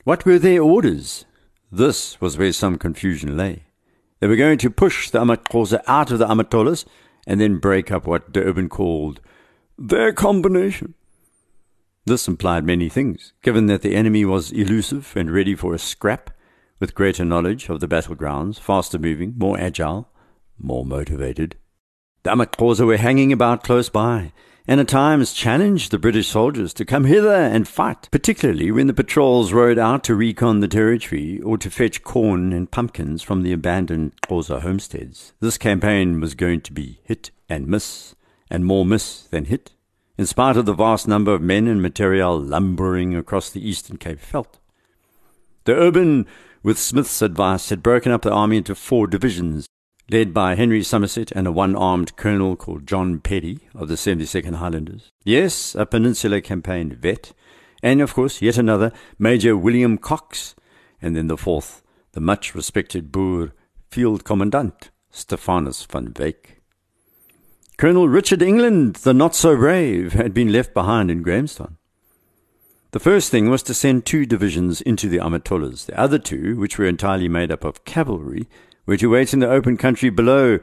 What 0.06 0.26
were 0.26 0.40
their 0.40 0.64
orders? 0.64 1.26
This 1.72 2.20
was 2.20 2.38
where 2.38 2.52
some 2.54 2.78
confusion 2.78 3.38
lay. 3.38 3.66
They 4.20 4.28
were 4.28 4.36
going 4.36 4.58
to 4.60 4.72
push 4.72 5.12
the 5.12 5.20
Amaxhosa 5.20 5.84
out 5.86 6.10
of 6.10 6.18
the 6.18 6.26
Amatolas 6.26 6.86
and 7.28 7.40
then 7.40 7.60
break 7.60 7.92
up 7.92 8.08
what 8.08 8.32
D'Urban 8.32 8.70
called 8.70 9.20
their 9.78 10.12
combination. 10.12 10.96
This 12.06 12.28
implied 12.28 12.64
many 12.64 12.90
things, 12.90 13.34
given 13.44 13.68
that 13.68 13.84
the 13.84 13.94
enemy 13.94 14.26
was 14.26 14.52
elusive 14.52 15.14
and 15.16 15.30
ready 15.30 15.54
for 15.54 15.76
a 15.76 15.80
scrap, 15.80 16.32
with 16.80 16.96
greater 16.96 17.26
knowledge 17.26 17.70
of 17.70 17.82
the 17.82 17.88
battlegrounds, 17.88 18.60
faster 18.60 18.98
moving, 18.98 19.36
more 19.38 19.60
agile, 19.60 20.10
more 20.58 20.86
motivated. 20.86 21.58
The 22.28 22.34
Amaxhosa 22.34 22.86
were 22.86 22.98
hanging 22.98 23.32
about 23.32 23.64
close 23.64 23.88
by, 23.88 24.34
and 24.68 24.82
at 24.82 24.90
times 24.90 25.32
challenged 25.32 25.92
the 25.92 25.98
British 25.98 26.28
soldiers 26.28 26.74
to 26.74 26.84
come 26.84 27.06
hither 27.06 27.34
and 27.34 27.66
fight, 27.66 28.10
particularly 28.12 28.70
when 28.70 28.88
the 28.88 28.94
patrols 28.94 29.54
rode 29.54 29.80
out 29.80 30.04
to 30.04 30.14
recon 30.14 30.60
the 30.60 30.68
territory 30.68 31.40
or 31.40 31.58
to 31.58 31.70
fetch 31.70 32.04
corn 32.04 32.52
and 32.52 32.70
pumpkins 32.70 33.24
from 33.24 33.44
the 33.44 33.54
abandoned 33.54 34.12
Xhosa 34.24 34.60
homesteads. 34.60 35.32
This 35.40 35.58
campaign 35.58 36.20
was 36.20 36.36
going 36.36 36.60
to 36.64 36.74
be 36.74 37.00
hit 37.06 37.32
and 37.48 37.66
miss, 37.66 38.14
and 38.52 38.66
more 38.66 38.86
miss 38.86 39.22
than 39.22 39.46
hit, 39.46 39.72
in 40.18 40.26
spite 40.26 40.58
of 40.58 40.66
the 40.66 40.74
vast 40.74 41.08
number 41.08 41.34
of 41.34 41.42
men 41.42 41.66
and 41.66 41.82
material 41.82 42.38
lumbering 42.38 43.16
across 43.16 43.50
the 43.50 43.66
eastern 43.66 43.96
Cape 43.96 44.20
veldt. 44.20 44.60
D'Urban, 45.64 46.28
with 46.62 46.78
Smith's 46.78 47.22
advice, 47.22 47.70
had 47.70 47.82
broken 47.82 48.12
up 48.12 48.24
the 48.24 48.34
army 48.34 48.58
into 48.58 48.76
four 48.76 49.08
divisions, 49.08 49.66
led 50.10 50.34
by 50.34 50.56
Henry 50.56 50.84
Somerset 50.84 51.32
and 51.34 51.48
a 51.48 51.52
one 51.52 51.76
armed 51.76 52.16
colonel 52.16 52.56
called 52.56 52.88
John 52.88 53.20
Peddie 53.20 53.60
of 53.76 53.90
the 53.90 53.96
72nd 53.96 54.56
Highlanders. 54.56 55.12
Yes, 55.24 55.76
a 55.76 55.86
Peninsular 55.86 56.42
Campaign 56.42 56.96
vet, 56.96 57.34
and 57.84 58.02
of 58.02 58.14
course, 58.14 58.42
yet 58.42 58.58
another, 58.58 58.92
Major 59.20 59.58
William 59.58 59.98
Cox, 59.98 60.56
and 61.02 61.16
then 61.16 61.28
the 61.28 61.38
fourth, 61.38 61.84
the 62.14 62.22
much 62.22 62.56
respected 62.56 63.12
Boer 63.12 63.54
Field 63.90 64.24
Commandant, 64.24 64.92
Stephanus 65.12 65.86
van 65.86 66.14
Wyk. 66.14 66.62
Colonel 67.78 68.08
Richard 68.08 68.42
England, 68.42 68.96
the 68.98 69.14
not 69.14 69.36
so 69.36 69.56
brave, 69.56 70.14
had 70.14 70.34
been 70.34 70.52
left 70.52 70.74
behind 70.74 71.12
in 71.12 71.22
Grahamstown. 71.22 71.78
The 72.92 73.00
first 73.00 73.30
thing 73.30 73.50
was 73.50 73.62
to 73.64 73.74
send 73.74 74.06
two 74.06 74.26
divisions 74.26 74.82
into 74.82 75.10
the 75.10 75.18
Amatolas. 75.18 75.86
The 75.86 76.00
other 76.00 76.18
two, 76.18 76.58
which 76.58 76.80
were 76.80 76.86
entirely 76.86 77.28
made 77.28 77.52
up 77.52 77.64
of 77.64 77.86
cavalry, 77.86 78.48
to 78.96 79.10
wait 79.10 79.34
in 79.34 79.40
the 79.40 79.50
open 79.50 79.76
country 79.76 80.10
below 80.10 80.60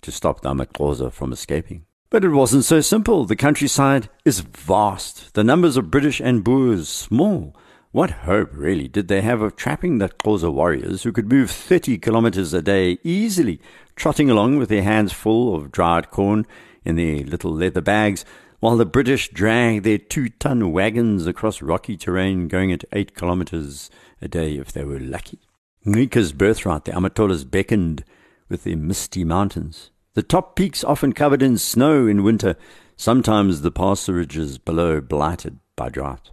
to 0.00 0.10
stop 0.10 0.40
the 0.40 0.48
Amaxhosa 0.48 1.12
from 1.12 1.32
escaping. 1.32 1.84
But 2.08 2.24
it 2.24 2.30
wasn't 2.30 2.64
so 2.64 2.80
simple. 2.80 3.26
The 3.26 3.36
countryside 3.36 4.08
is 4.24 4.40
vast, 4.40 5.34
the 5.34 5.44
numbers 5.44 5.76
of 5.76 5.90
British 5.90 6.20
and 6.20 6.42
Boers 6.42 6.88
small. 6.88 7.54
What 7.92 8.10
hope, 8.10 8.50
really, 8.52 8.88
did 8.88 9.08
they 9.08 9.22
have 9.22 9.40
of 9.40 9.56
trapping 9.56 9.98
the 9.98 10.08
Xhosa 10.08 10.52
warriors 10.52 11.02
who 11.02 11.12
could 11.12 11.30
move 11.30 11.50
30 11.50 11.98
kilometers 11.98 12.54
a 12.54 12.62
day 12.62 12.98
easily, 13.02 13.60
trotting 13.96 14.30
along 14.30 14.58
with 14.58 14.68
their 14.68 14.82
hands 14.82 15.12
full 15.12 15.54
of 15.54 15.72
dried 15.72 16.10
corn 16.10 16.46
in 16.84 16.96
their 16.96 17.24
little 17.24 17.52
leather 17.52 17.80
bags, 17.80 18.24
while 18.60 18.76
the 18.76 18.86
British 18.86 19.30
dragged 19.30 19.84
their 19.84 19.98
two 19.98 20.28
ton 20.28 20.72
wagons 20.72 21.26
across 21.26 21.60
rocky 21.60 21.96
terrain 21.96 22.48
going 22.48 22.72
at 22.72 22.84
8 22.92 23.14
kilometers 23.14 23.90
a 24.22 24.28
day 24.28 24.56
if 24.56 24.72
they 24.72 24.84
were 24.84 25.00
lucky? 25.00 25.40
Ngqika's 25.86 26.32
birthright, 26.32 26.84
the 26.84 26.92
Amatolas 26.92 27.48
beckoned 27.48 28.04
with 28.48 28.64
their 28.64 28.76
misty 28.76 29.24
mountains. 29.24 29.90
The 30.14 30.22
top 30.22 30.56
peaks 30.56 30.82
often 30.82 31.12
covered 31.12 31.42
in 31.42 31.58
snow 31.58 32.08
in 32.08 32.24
winter, 32.24 32.56
sometimes 32.96 33.60
the 33.60 33.70
pasturages 33.70 34.58
below 34.58 35.00
blighted 35.00 35.60
by 35.76 35.90
drought. 35.90 36.30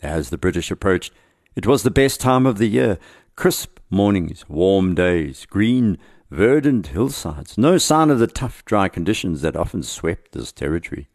As 0.00 0.30
the 0.30 0.38
British 0.38 0.70
approached, 0.70 1.12
it 1.56 1.66
was 1.66 1.82
the 1.82 1.90
best 1.90 2.20
time 2.20 2.46
of 2.46 2.58
the 2.58 2.66
year. 2.66 2.98
Crisp 3.34 3.80
mornings, 3.90 4.48
warm 4.48 4.94
days, 4.94 5.46
green, 5.46 5.98
verdant 6.30 6.88
hillsides, 6.88 7.58
no 7.58 7.78
sign 7.78 8.08
of 8.08 8.20
the 8.20 8.26
tough, 8.28 8.64
dry 8.64 8.88
conditions 8.88 9.40
that 9.40 9.56
often 9.56 9.82
swept 9.82 10.32
this 10.32 10.52
territory. 10.52 11.08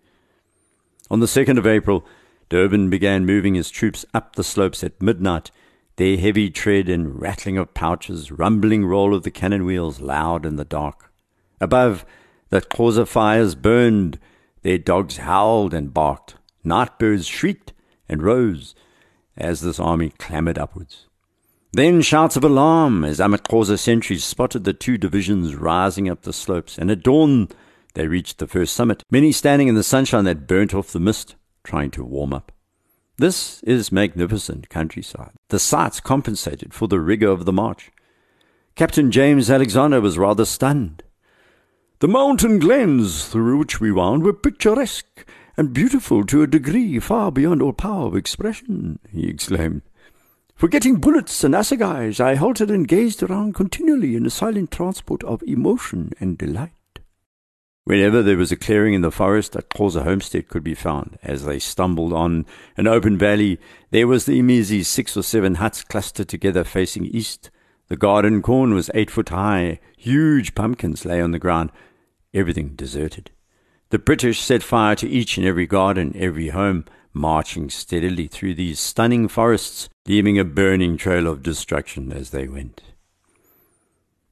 On 1.09 1.21
the 1.21 1.25
2nd 1.25 1.57
of 1.57 1.65
April, 1.65 2.05
D'Urban 2.49 2.89
began 2.89 3.25
moving 3.25 3.55
his 3.55 3.69
troops 3.69 4.05
up 4.13 4.35
the 4.35 4.43
slopes 4.43 4.83
at 4.83 5.01
midnight 5.01 5.51
their 5.97 6.17
heavy 6.17 6.49
tread 6.49 6.87
and 6.87 7.19
rattling 7.19 7.57
of 7.57 7.73
pouches, 7.73 8.31
rumbling 8.31 8.85
roll 8.85 9.13
of 9.13 9.23
the 9.23 9.31
cannon 9.31 9.65
wheels 9.65 9.99
loud 9.99 10.45
in 10.45 10.55
the 10.55 10.65
dark. 10.65 11.11
Above, 11.59 12.05
the 12.49 12.61
Xhosa 12.61 13.07
fires 13.07 13.55
burned, 13.55 14.19
their 14.61 14.77
dogs 14.77 15.17
howled 15.17 15.73
and 15.73 15.93
barked, 15.93 16.35
night 16.63 16.97
birds 16.99 17.25
shrieked 17.25 17.73
and 18.07 18.21
rose 18.23 18.75
as 19.35 19.61
this 19.61 19.79
army 19.79 20.11
clambered 20.17 20.57
upwards. 20.57 21.07
Then 21.73 22.01
shouts 22.01 22.35
of 22.35 22.43
alarm 22.43 23.03
as 23.03 23.19
Amaxhosa 23.19 23.77
sentries 23.77 24.23
spotted 24.23 24.63
the 24.63 24.73
two 24.73 24.97
divisions 24.97 25.55
rising 25.55 26.09
up 26.09 26.21
the 26.21 26.33
slopes, 26.33 26.77
and 26.77 26.89
at 26.89 27.03
dawn 27.03 27.49
they 27.95 28.07
reached 28.07 28.37
the 28.37 28.47
first 28.47 28.75
summit, 28.75 29.03
many 29.09 29.31
standing 29.31 29.67
in 29.67 29.75
the 29.75 29.83
sunshine 29.83 30.23
that 30.25 30.47
burnt 30.47 30.73
off 30.73 30.91
the 30.91 30.99
mist, 30.99 31.35
trying 31.63 31.91
to 31.91 32.03
warm 32.03 32.33
up. 32.33 32.51
This 33.19 33.63
is 33.63 33.91
magnificent 33.91 34.69
countryside. 34.69 35.31
The 35.49 35.57
sights 35.57 35.99
compensated 35.99 36.71
for 36.71 36.87
the 36.87 36.99
rigour 36.99 37.31
of 37.31 37.45
the 37.45 37.53
march. 37.53 37.89
Captain 38.75 39.09
James 39.09 39.49
Alexander 39.49 39.99
was 39.99 40.19
rather 40.19 40.45
stunned. 40.45 41.01
The 41.97 42.07
mountain 42.07 42.59
glens 42.59 43.27
through 43.27 43.57
which 43.57 43.79
we 43.81 43.91
wound 43.91 44.21
were 44.21 44.33
picturesque, 44.33 45.25
and 45.57 45.73
beautiful 45.73 46.23
to 46.27 46.43
a 46.43 46.47
degree 46.47 46.99
far 46.99 47.31
beyond 47.31 47.63
all 47.63 47.73
power 47.73 48.05
of 48.05 48.15
expression, 48.15 48.99
he 49.11 49.27
exclaimed. 49.27 49.81
Forgetting 50.53 50.97
bullets 50.97 51.43
and 51.43 51.55
assegais, 51.55 52.19
I 52.19 52.35
halted 52.35 52.69
and 52.69 52.87
gazed 52.87 53.23
around 53.23 53.55
continually 53.55 54.15
in 54.15 54.27
a 54.27 54.29
silent 54.29 54.69
transport 54.69 55.23
of 55.23 55.41
emotion 55.47 56.11
and 56.19 56.37
delight. 56.37 56.76
Whenever 57.87 58.21
there 58.21 58.35
was 58.35 58.51
a 58.51 58.57
clearing 58.57 58.93
in 58.93 58.99
the 58.99 59.09
forest, 59.09 59.55
a 59.55 59.61
Xhosa 59.61 60.03
homestead 60.03 60.49
could 60.49 60.61
be 60.61 60.75
found. 60.75 61.17
As 61.23 61.45
they 61.45 61.57
stumbled 61.57 62.11
on 62.11 62.45
an 62.75 62.85
open 62.85 63.17
valley, 63.17 63.61
there 63.91 64.07
was 64.07 64.25
the 64.25 64.41
Imizi's 64.41 64.89
six 64.89 65.15
or 65.15 65.23
seven 65.23 65.55
huts 65.55 65.85
clustered 65.85 66.27
together 66.27 66.65
facing 66.65 67.05
east. 67.05 67.49
The 67.87 67.95
garden 67.95 68.41
corn 68.41 68.73
was 68.73 68.91
eight 68.93 69.09
foot 69.09 69.29
high. 69.29 69.79
Huge 69.95 70.53
pumpkins 70.53 71.05
lay 71.05 71.21
on 71.21 71.31
the 71.31 71.39
ground. 71.39 71.71
Everything 72.33 72.75
deserted. 72.75 73.31
The 73.89 73.99
British 73.99 74.41
set 74.41 74.63
fire 74.63 74.97
to 74.97 75.07
each 75.07 75.37
and 75.37 75.47
every 75.47 75.65
garden, 75.65 76.11
every 76.17 76.49
home, 76.49 76.83
marching 77.13 77.69
steadily 77.69 78.27
through 78.27 78.55
these 78.55 78.81
stunning 78.81 79.29
forests, 79.29 79.87
leaving 80.05 80.37
a 80.37 80.43
burning 80.43 80.97
trail 80.97 81.25
of 81.25 81.41
destruction 81.41 82.11
as 82.11 82.31
they 82.31 82.49
went. 82.49 82.81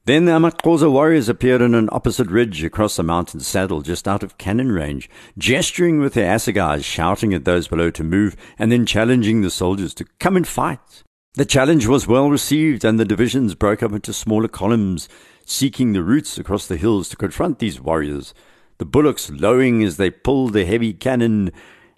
Then 0.06 0.26
the 0.26 0.30
AmaXhosa 0.30 0.88
warriors 0.88 1.28
appeared 1.28 1.60
on 1.60 1.74
an 1.74 1.88
opposite 1.90 2.28
ridge 2.28 2.62
across 2.62 2.94
the 2.94 3.02
mountain 3.02 3.40
saddle 3.40 3.82
just 3.82 4.06
out 4.06 4.22
of 4.22 4.38
cannon 4.38 4.70
range, 4.70 5.10
gesturing 5.36 5.98
with 5.98 6.14
their 6.14 6.32
assegais, 6.32 6.84
shouting 6.84 7.34
at 7.34 7.44
those 7.44 7.66
below 7.66 7.90
to 7.90 8.04
move, 8.04 8.36
and 8.56 8.70
then 8.70 8.86
challenging 8.86 9.40
the 9.40 9.50
soldiers 9.50 9.92
to 9.94 10.04
come 10.20 10.36
and 10.36 10.46
fight. 10.46 11.02
The 11.34 11.44
challenge 11.44 11.88
was 11.88 12.06
well 12.06 12.30
received, 12.30 12.84
and 12.84 13.00
the 13.00 13.04
divisions 13.04 13.56
broke 13.56 13.82
up 13.82 13.90
into 13.90 14.12
smaller 14.12 14.46
columns, 14.46 15.08
seeking 15.44 15.92
the 15.92 16.04
routes 16.04 16.38
across 16.38 16.68
the 16.68 16.76
hills 16.76 17.08
to 17.08 17.16
confront 17.16 17.58
these 17.58 17.80
warriors, 17.80 18.32
the 18.78 18.84
bullocks 18.84 19.28
lowing 19.28 19.82
as 19.82 19.96
they 19.96 20.10
pulled 20.10 20.52
the 20.52 20.64
heavy 20.64 20.92
cannon. 20.92 21.50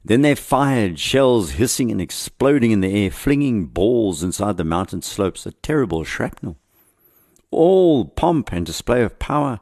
Then 0.03 0.23
they 0.23 0.35
fired, 0.35 0.99
shells 0.99 1.51
hissing 1.51 1.91
and 1.91 2.01
exploding 2.01 2.71
in 2.71 2.81
the 2.81 3.05
air, 3.05 3.11
flinging 3.11 3.67
balls 3.67 4.23
inside 4.23 4.57
the 4.57 4.65
mountain 4.65 5.03
slopes, 5.03 5.45
a 5.45 5.53
terrible 5.53 6.05
shrapnel 6.05 6.57
all 7.51 8.05
pomp 8.05 8.53
and 8.53 8.67
display 8.67 9.03
of 9.03 9.19
power. 9.19 9.61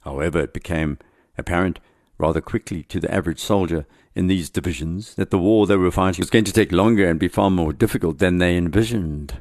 However, 0.00 0.40
it 0.40 0.52
became 0.52 0.98
apparent 1.36 1.80
rather 2.18 2.40
quickly 2.40 2.82
to 2.84 3.00
the 3.00 3.12
average 3.12 3.38
soldier 3.38 3.86
in 4.14 4.26
these 4.26 4.50
divisions 4.50 5.14
that 5.14 5.30
the 5.30 5.38
war 5.38 5.66
they 5.66 5.76
were 5.76 5.90
fighting 5.90 6.22
was 6.22 6.30
going 6.30 6.44
to 6.44 6.52
take 6.52 6.72
longer 6.72 7.08
and 7.08 7.20
be 7.20 7.28
far 7.28 7.50
more 7.50 7.72
difficult 7.72 8.18
than 8.18 8.38
they 8.38 8.56
envisioned. 8.56 9.40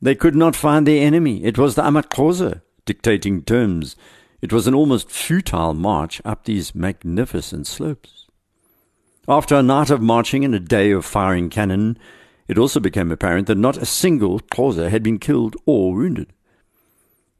They 0.00 0.14
could 0.14 0.36
not 0.36 0.54
find 0.54 0.86
their 0.86 1.04
enemy. 1.04 1.42
It 1.44 1.58
was 1.58 1.74
the 1.74 1.82
AmaXhosa 1.82 2.62
dictating 2.84 3.42
terms. 3.42 3.96
It 4.40 4.52
was 4.52 4.66
an 4.66 4.74
almost 4.74 5.10
futile 5.10 5.74
march 5.74 6.20
up 6.24 6.44
these 6.44 6.74
magnificent 6.74 7.66
slopes. 7.66 8.26
After 9.26 9.56
a 9.56 9.62
night 9.62 9.90
of 9.90 10.02
marching 10.02 10.44
and 10.44 10.54
a 10.54 10.60
day 10.60 10.90
of 10.90 11.06
firing 11.06 11.48
cannon, 11.48 11.98
it 12.46 12.58
also 12.58 12.78
became 12.78 13.10
apparent 13.10 13.46
that 13.46 13.56
not 13.56 13.78
a 13.78 13.86
single 13.86 14.40
Xhosa 14.40 14.90
had 14.90 15.02
been 15.02 15.18
killed 15.18 15.56
or 15.64 15.94
wounded. 15.94 16.30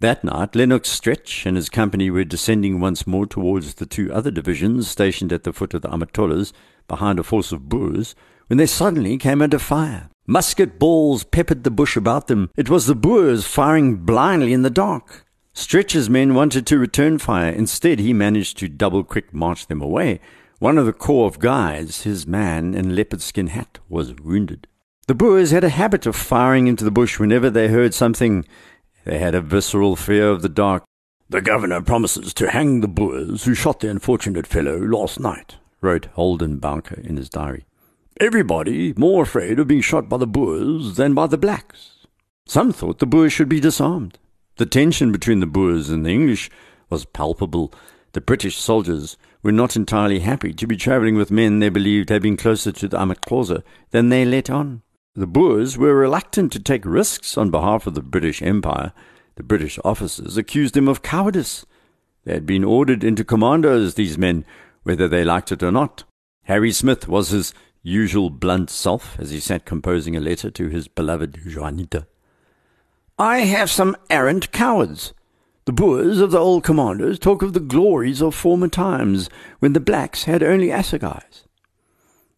That 0.00 0.24
night, 0.24 0.54
Lennox 0.54 0.88
Stretch 0.88 1.46
and 1.46 1.56
his 1.56 1.68
company 1.68 2.10
were 2.10 2.24
descending 2.24 2.80
once 2.80 3.06
more 3.06 3.26
towards 3.26 3.74
the 3.74 3.86
two 3.86 4.12
other 4.12 4.30
divisions 4.30 4.90
stationed 4.90 5.32
at 5.32 5.44
the 5.44 5.52
foot 5.52 5.72
of 5.72 5.82
the 5.82 5.88
Amatolas 5.88 6.52
behind 6.88 7.18
a 7.18 7.22
force 7.22 7.52
of 7.52 7.68
Boers 7.68 8.14
when 8.48 8.58
they 8.58 8.66
suddenly 8.66 9.16
came 9.16 9.40
under 9.40 9.58
fire. 9.58 10.10
Musket 10.26 10.78
balls 10.78 11.22
peppered 11.24 11.64
the 11.64 11.70
bush 11.70 11.96
about 11.96 12.26
them. 12.26 12.50
It 12.56 12.68
was 12.68 12.86
the 12.86 12.94
Boers 12.94 13.46
firing 13.46 13.96
blindly 13.96 14.52
in 14.52 14.62
the 14.62 14.70
dark. 14.70 15.24
Stretch's 15.52 16.10
men 16.10 16.34
wanted 16.34 16.66
to 16.66 16.78
return 16.78 17.18
fire. 17.18 17.52
Instead, 17.52 18.00
he 18.00 18.12
managed 18.12 18.58
to 18.58 18.68
double 18.68 19.04
quick 19.04 19.32
march 19.32 19.68
them 19.68 19.80
away. 19.80 20.20
One 20.58 20.78
of 20.78 20.86
the 20.86 20.92
corps 20.92 21.26
of 21.26 21.38
guides, 21.38 22.02
his 22.02 22.26
man 22.26 22.74
in 22.74 22.96
leopard 22.96 23.22
skin 23.22 23.48
hat, 23.48 23.78
was 23.88 24.14
wounded. 24.14 24.66
The 25.06 25.14
Boers 25.14 25.50
had 25.50 25.64
a 25.64 25.68
habit 25.68 26.06
of 26.06 26.16
firing 26.16 26.66
into 26.66 26.84
the 26.84 26.90
bush 26.90 27.18
whenever 27.18 27.50
they 27.50 27.68
heard 27.68 27.92
something 27.92 28.46
they 29.04 29.18
had 29.18 29.34
a 29.34 29.40
visceral 29.40 29.96
fear 29.96 30.30
of 30.30 30.42
the 30.42 30.48
dark. 30.48 30.84
The 31.28 31.40
governor 31.40 31.80
promises 31.80 32.34
to 32.34 32.50
hang 32.50 32.80
the 32.80 32.88
Boers 32.88 33.44
who 33.44 33.54
shot 33.54 33.80
the 33.80 33.90
unfortunate 33.90 34.46
fellow 34.46 34.78
last 34.78 35.18
night, 35.18 35.56
wrote 35.80 36.06
Holden 36.14 36.58
Bowker 36.58 37.00
in 37.00 37.16
his 37.16 37.28
diary. 37.28 37.64
Everybody 38.20 38.94
more 38.96 39.24
afraid 39.24 39.58
of 39.58 39.68
being 39.68 39.80
shot 39.80 40.08
by 40.08 40.18
the 40.18 40.26
Boers 40.26 40.96
than 40.96 41.14
by 41.14 41.26
the 41.26 41.38
blacks. 41.38 42.06
Some 42.46 42.72
thought 42.72 42.98
the 42.98 43.06
Boers 43.06 43.32
should 43.32 43.48
be 43.48 43.60
disarmed. 43.60 44.18
The 44.56 44.66
tension 44.66 45.10
between 45.10 45.40
the 45.40 45.46
Boers 45.46 45.90
and 45.90 46.06
the 46.06 46.10
English 46.10 46.50
was 46.90 47.04
palpable. 47.04 47.72
The 48.12 48.20
British 48.20 48.56
soldiers 48.56 49.16
were 49.42 49.50
not 49.50 49.74
entirely 49.74 50.20
happy 50.20 50.52
to 50.52 50.66
be 50.66 50.76
travelling 50.76 51.16
with 51.16 51.30
men 51.30 51.58
they 51.58 51.68
believed 51.68 52.10
had 52.10 52.22
been 52.22 52.36
closer 52.36 52.70
to 52.70 52.86
the 52.86 52.98
AmaXhosa 52.98 53.62
than 53.90 54.10
they 54.10 54.24
let 54.24 54.48
on. 54.48 54.82
The 55.16 55.28
Boers 55.28 55.78
were 55.78 55.94
reluctant 55.94 56.50
to 56.52 56.58
take 56.58 56.84
risks 56.84 57.38
on 57.38 57.52
behalf 57.52 57.86
of 57.86 57.94
the 57.94 58.02
British 58.02 58.42
Empire. 58.42 58.92
The 59.36 59.44
British 59.44 59.78
officers 59.84 60.36
accused 60.36 60.74
them 60.74 60.88
of 60.88 61.02
cowardice. 61.02 61.64
They 62.24 62.34
had 62.34 62.46
been 62.46 62.64
ordered 62.64 63.04
into 63.04 63.22
commandos, 63.22 63.94
these 63.94 64.18
men, 64.18 64.44
whether 64.82 65.06
they 65.06 65.22
liked 65.22 65.52
it 65.52 65.62
or 65.62 65.70
not. 65.70 66.02
Harry 66.46 66.72
Smith 66.72 67.06
was 67.06 67.28
his 67.28 67.54
usual 67.80 68.28
blunt 68.28 68.70
self 68.70 69.16
as 69.20 69.30
he 69.30 69.38
sat 69.38 69.64
composing 69.64 70.16
a 70.16 70.20
letter 70.20 70.50
to 70.50 70.68
his 70.68 70.88
beloved 70.88 71.38
Juanita. 71.46 72.08
I 73.16 73.40
have 73.40 73.70
some 73.70 73.96
arrant 74.10 74.50
cowards. 74.50 75.14
The 75.66 75.72
Boers 75.72 76.18
of 76.18 76.32
the 76.32 76.40
old 76.40 76.64
commandos 76.64 77.20
talk 77.20 77.40
of 77.42 77.52
the 77.52 77.60
glories 77.60 78.20
of 78.20 78.34
former 78.34 78.68
times 78.68 79.30
when 79.60 79.74
the 79.74 79.80
blacks 79.80 80.24
had 80.24 80.42
only 80.42 80.72
assegais. 80.72 81.44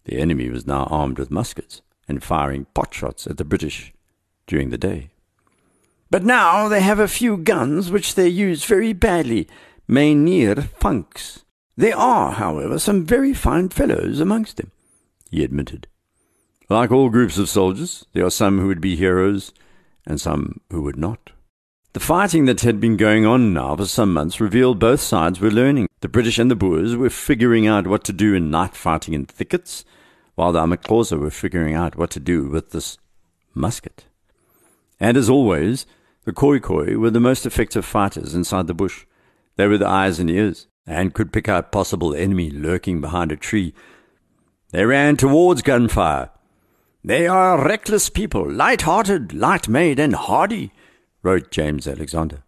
The 0.04 0.18
enemy 0.18 0.50
was 0.50 0.66
now 0.66 0.84
armed 0.90 1.18
with 1.18 1.30
muskets 1.30 1.80
and 2.08 2.22
firing 2.22 2.66
pot 2.74 2.94
shots 2.94 3.26
at 3.26 3.36
the 3.36 3.44
British 3.44 3.92
during 4.46 4.70
the 4.70 4.78
day. 4.78 5.10
But 6.10 6.24
now 6.24 6.68
they 6.68 6.80
have 6.80 7.00
a 7.00 7.08
few 7.08 7.36
guns 7.36 7.90
which 7.90 8.14
they 8.14 8.28
use 8.28 8.64
very 8.64 8.92
badly, 8.92 9.48
Mynheer 9.88 10.62
Funks. 10.62 11.44
There 11.76 11.96
are, 11.96 12.32
however, 12.32 12.78
some 12.78 13.04
very 13.04 13.34
fine 13.34 13.68
fellows 13.68 14.20
amongst 14.20 14.56
them, 14.56 14.70
he 15.30 15.44
admitted. 15.44 15.88
Like 16.68 16.90
all 16.90 17.10
groups 17.10 17.38
of 17.38 17.48
soldiers, 17.48 18.06
there 18.12 18.24
are 18.24 18.30
some 18.30 18.58
who 18.58 18.66
would 18.68 18.80
be 18.80 18.96
heroes 18.96 19.52
and 20.06 20.20
some 20.20 20.60
who 20.70 20.82
would 20.82 20.96
not. 20.96 21.30
The 21.92 22.00
fighting 22.00 22.44
that 22.44 22.60
had 22.60 22.80
been 22.80 22.96
going 22.96 23.24
on 23.24 23.54
now 23.54 23.74
for 23.76 23.86
some 23.86 24.12
months 24.12 24.40
revealed 24.40 24.78
both 24.78 25.00
sides 25.00 25.40
were 25.40 25.50
learning. 25.50 25.88
The 26.00 26.08
British 26.08 26.38
and 26.38 26.50
the 26.50 26.56
Boers 26.56 26.94
were 26.94 27.10
figuring 27.10 27.66
out 27.66 27.86
what 27.86 28.04
to 28.04 28.12
do 28.12 28.34
in 28.34 28.50
night 28.50 28.76
fighting 28.76 29.14
in 29.14 29.24
thickets, 29.24 29.84
while 30.36 30.52
the 30.52 30.60
AmaXhosa 30.60 31.18
were 31.18 31.30
figuring 31.30 31.74
out 31.74 31.96
what 31.96 32.10
to 32.10 32.20
do 32.20 32.44
with 32.44 32.70
this 32.70 32.98
musket. 33.54 34.04
And 35.00 35.16
as 35.16 35.28
always, 35.28 35.86
the 36.24 36.32
Khoikhoi 36.32 36.96
were 36.96 37.10
the 37.10 37.20
most 37.20 37.44
effective 37.44 37.84
fighters 37.84 38.34
inside 38.34 38.68
the 38.68 38.74
bush. 38.74 39.06
They 39.56 39.66
were 39.66 39.78
the 39.78 39.88
eyes 39.88 40.18
and 40.18 40.30
ears, 40.30 40.68
and 40.86 41.14
could 41.14 41.32
pick 41.32 41.48
out 41.48 41.72
possible 41.72 42.14
enemy 42.14 42.50
lurking 42.50 43.00
behind 43.00 43.32
a 43.32 43.36
tree. 43.36 43.74
They 44.70 44.84
ran 44.84 45.16
towards 45.16 45.62
gunfire. 45.62 46.30
They 47.02 47.26
are 47.26 47.64
reckless 47.64 48.10
people, 48.10 48.50
light-hearted, 48.50 49.32
light-made, 49.32 49.98
and 49.98 50.14
hardy, 50.14 50.72
wrote 51.22 51.50
James 51.50 51.86
Alexander. 51.86 52.42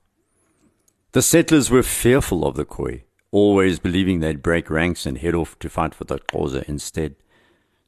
The 1.12 1.22
settlers 1.22 1.70
were 1.70 1.82
fearful 1.82 2.44
of 2.44 2.56
the 2.56 2.64
Khoi, 2.64 3.04
always 3.30 3.78
believing 3.78 4.20
they'd 4.20 4.42
break 4.42 4.68
ranks 4.68 5.06
and 5.06 5.16
head 5.18 5.34
off 5.34 5.58
to 5.60 5.70
fight 5.70 5.94
for 5.94 6.04
the 6.04 6.18
Xhosa 6.18 6.64
instead. 6.64 7.16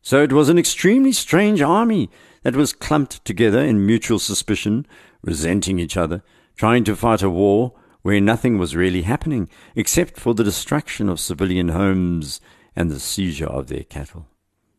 So 0.02 0.22
it 0.22 0.32
was 0.32 0.48
an 0.48 0.58
extremely 0.58 1.12
strange 1.12 1.60
army 1.60 2.10
that 2.42 2.56
was 2.56 2.72
clumped 2.72 3.24
together 3.24 3.60
in 3.60 3.84
mutual 3.84 4.18
suspicion, 4.18 4.86
resenting 5.22 5.78
each 5.78 5.96
other, 5.96 6.22
trying 6.56 6.84
to 6.84 6.96
fight 6.96 7.22
a 7.22 7.30
war 7.30 7.74
where 8.02 8.20
nothing 8.20 8.56
was 8.56 8.74
really 8.74 9.02
happening 9.02 9.48
except 9.76 10.18
for 10.18 10.34
the 10.34 10.44
destruction 10.44 11.08
of 11.08 11.20
civilian 11.20 11.68
homes 11.68 12.40
and 12.74 12.90
the 12.90 13.00
seizure 13.00 13.46
of 13.46 13.66
their 13.66 13.84
cattle. 13.84 14.26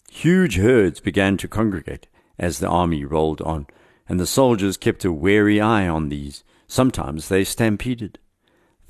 Huge 0.09 0.57
herds 0.57 0.99
began 0.99 1.37
to 1.37 1.47
congregate 1.47 2.07
as 2.39 2.59
the 2.59 2.67
army 2.67 3.05
rolled 3.05 3.41
on, 3.41 3.67
and 4.09 4.19
the 4.19 4.25
soldiers 4.27 4.75
kept 4.75 5.05
a 5.05 5.11
wary 5.11 5.61
eye 5.61 5.87
on 5.87 6.09
these. 6.09 6.43
Sometimes 6.67 7.29
they 7.29 7.43
stampeded. 7.43 8.17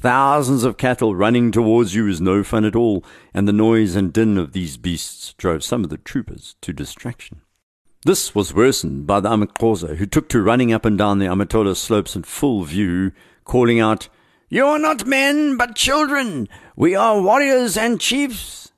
Thousands 0.01 0.63
of 0.63 0.77
cattle 0.77 1.13
running 1.13 1.51
towards 1.51 1.93
you 1.93 2.07
is 2.07 2.19
no 2.19 2.43
fun 2.43 2.65
at 2.65 2.75
all, 2.75 3.05
and 3.35 3.47
the 3.47 3.53
noise 3.53 3.95
and 3.95 4.11
din 4.11 4.35
of 4.35 4.51
these 4.51 4.75
beasts 4.75 5.33
drove 5.33 5.63
some 5.63 5.83
of 5.83 5.91
the 5.91 5.99
troopers 5.99 6.55
to 6.61 6.73
distraction. 6.73 7.41
This 8.03 8.33
was 8.33 8.51
worsened 8.51 9.05
by 9.05 9.19
the 9.19 9.29
AmaXhosa, 9.29 9.97
who 9.97 10.07
took 10.07 10.27
to 10.29 10.41
running 10.41 10.73
up 10.73 10.85
and 10.85 10.97
down 10.97 11.19
the 11.19 11.27
Amatola 11.27 11.75
slopes 11.75 12.15
in 12.15 12.23
full 12.23 12.63
view, 12.63 13.11
calling 13.43 13.79
out, 13.79 14.09
You 14.49 14.65
are 14.65 14.79
not 14.79 15.05
men, 15.05 15.55
but 15.55 15.75
children! 15.75 16.49
We 16.75 16.95
are 16.95 17.21
warriors 17.21 17.77
and 17.77 18.01
chiefs! 18.01 18.71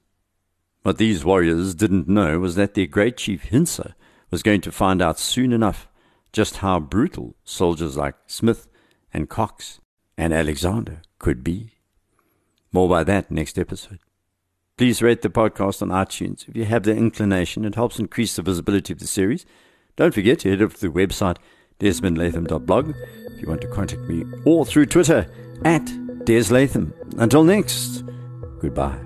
What 0.81 0.97
these 0.97 1.23
warriors 1.23 1.73
didn't 1.73 2.09
know 2.09 2.37
was 2.39 2.55
that 2.55 2.73
their 2.73 2.85
great 2.85 3.15
chief 3.15 3.43
Hintsa 3.43 3.93
was 4.29 4.43
going 4.43 4.59
to 4.59 4.73
find 4.73 5.01
out 5.01 5.19
soon 5.19 5.53
enough 5.53 5.87
just 6.33 6.57
how 6.57 6.81
brutal 6.81 7.37
soldiers 7.45 7.95
like 7.95 8.15
Smith 8.27 8.67
and 9.13 9.29
Cox 9.29 9.79
and 10.17 10.33
Alexander 10.33 11.01
could 11.23 11.43
be. 11.43 11.69
More 12.73 12.89
by 12.89 13.05
that 13.05 13.31
next 13.31 13.57
episode. 13.57 13.99
Please 14.77 15.01
rate 15.01 15.21
the 15.21 15.29
podcast 15.29 15.81
on 15.81 15.87
iTunes. 15.87 16.49
If 16.49 16.55
you 16.57 16.65
have 16.65 16.83
the 16.83 16.93
inclination, 16.93 17.63
it 17.63 17.75
helps 17.75 17.97
increase 17.97 18.35
the 18.35 18.41
visibility 18.41 18.91
of 18.91 18.99
the 18.99 19.07
series. 19.07 19.45
Don't 19.95 20.13
forget 20.13 20.39
to 20.39 20.49
head 20.49 20.61
over 20.61 20.75
to 20.75 20.81
the 20.81 20.87
website 20.89 21.37
desmondlatham.blog 21.79 22.93
if 23.31 23.41
you 23.41 23.47
want 23.47 23.61
to 23.61 23.67
contact 23.67 24.01
me 24.01 24.25
or 24.45 24.65
through 24.65 24.87
Twitter 24.87 25.25
at 25.63 25.85
deslatham. 26.25 26.93
Until 27.17 27.45
next, 27.45 28.03
goodbye. 28.59 28.99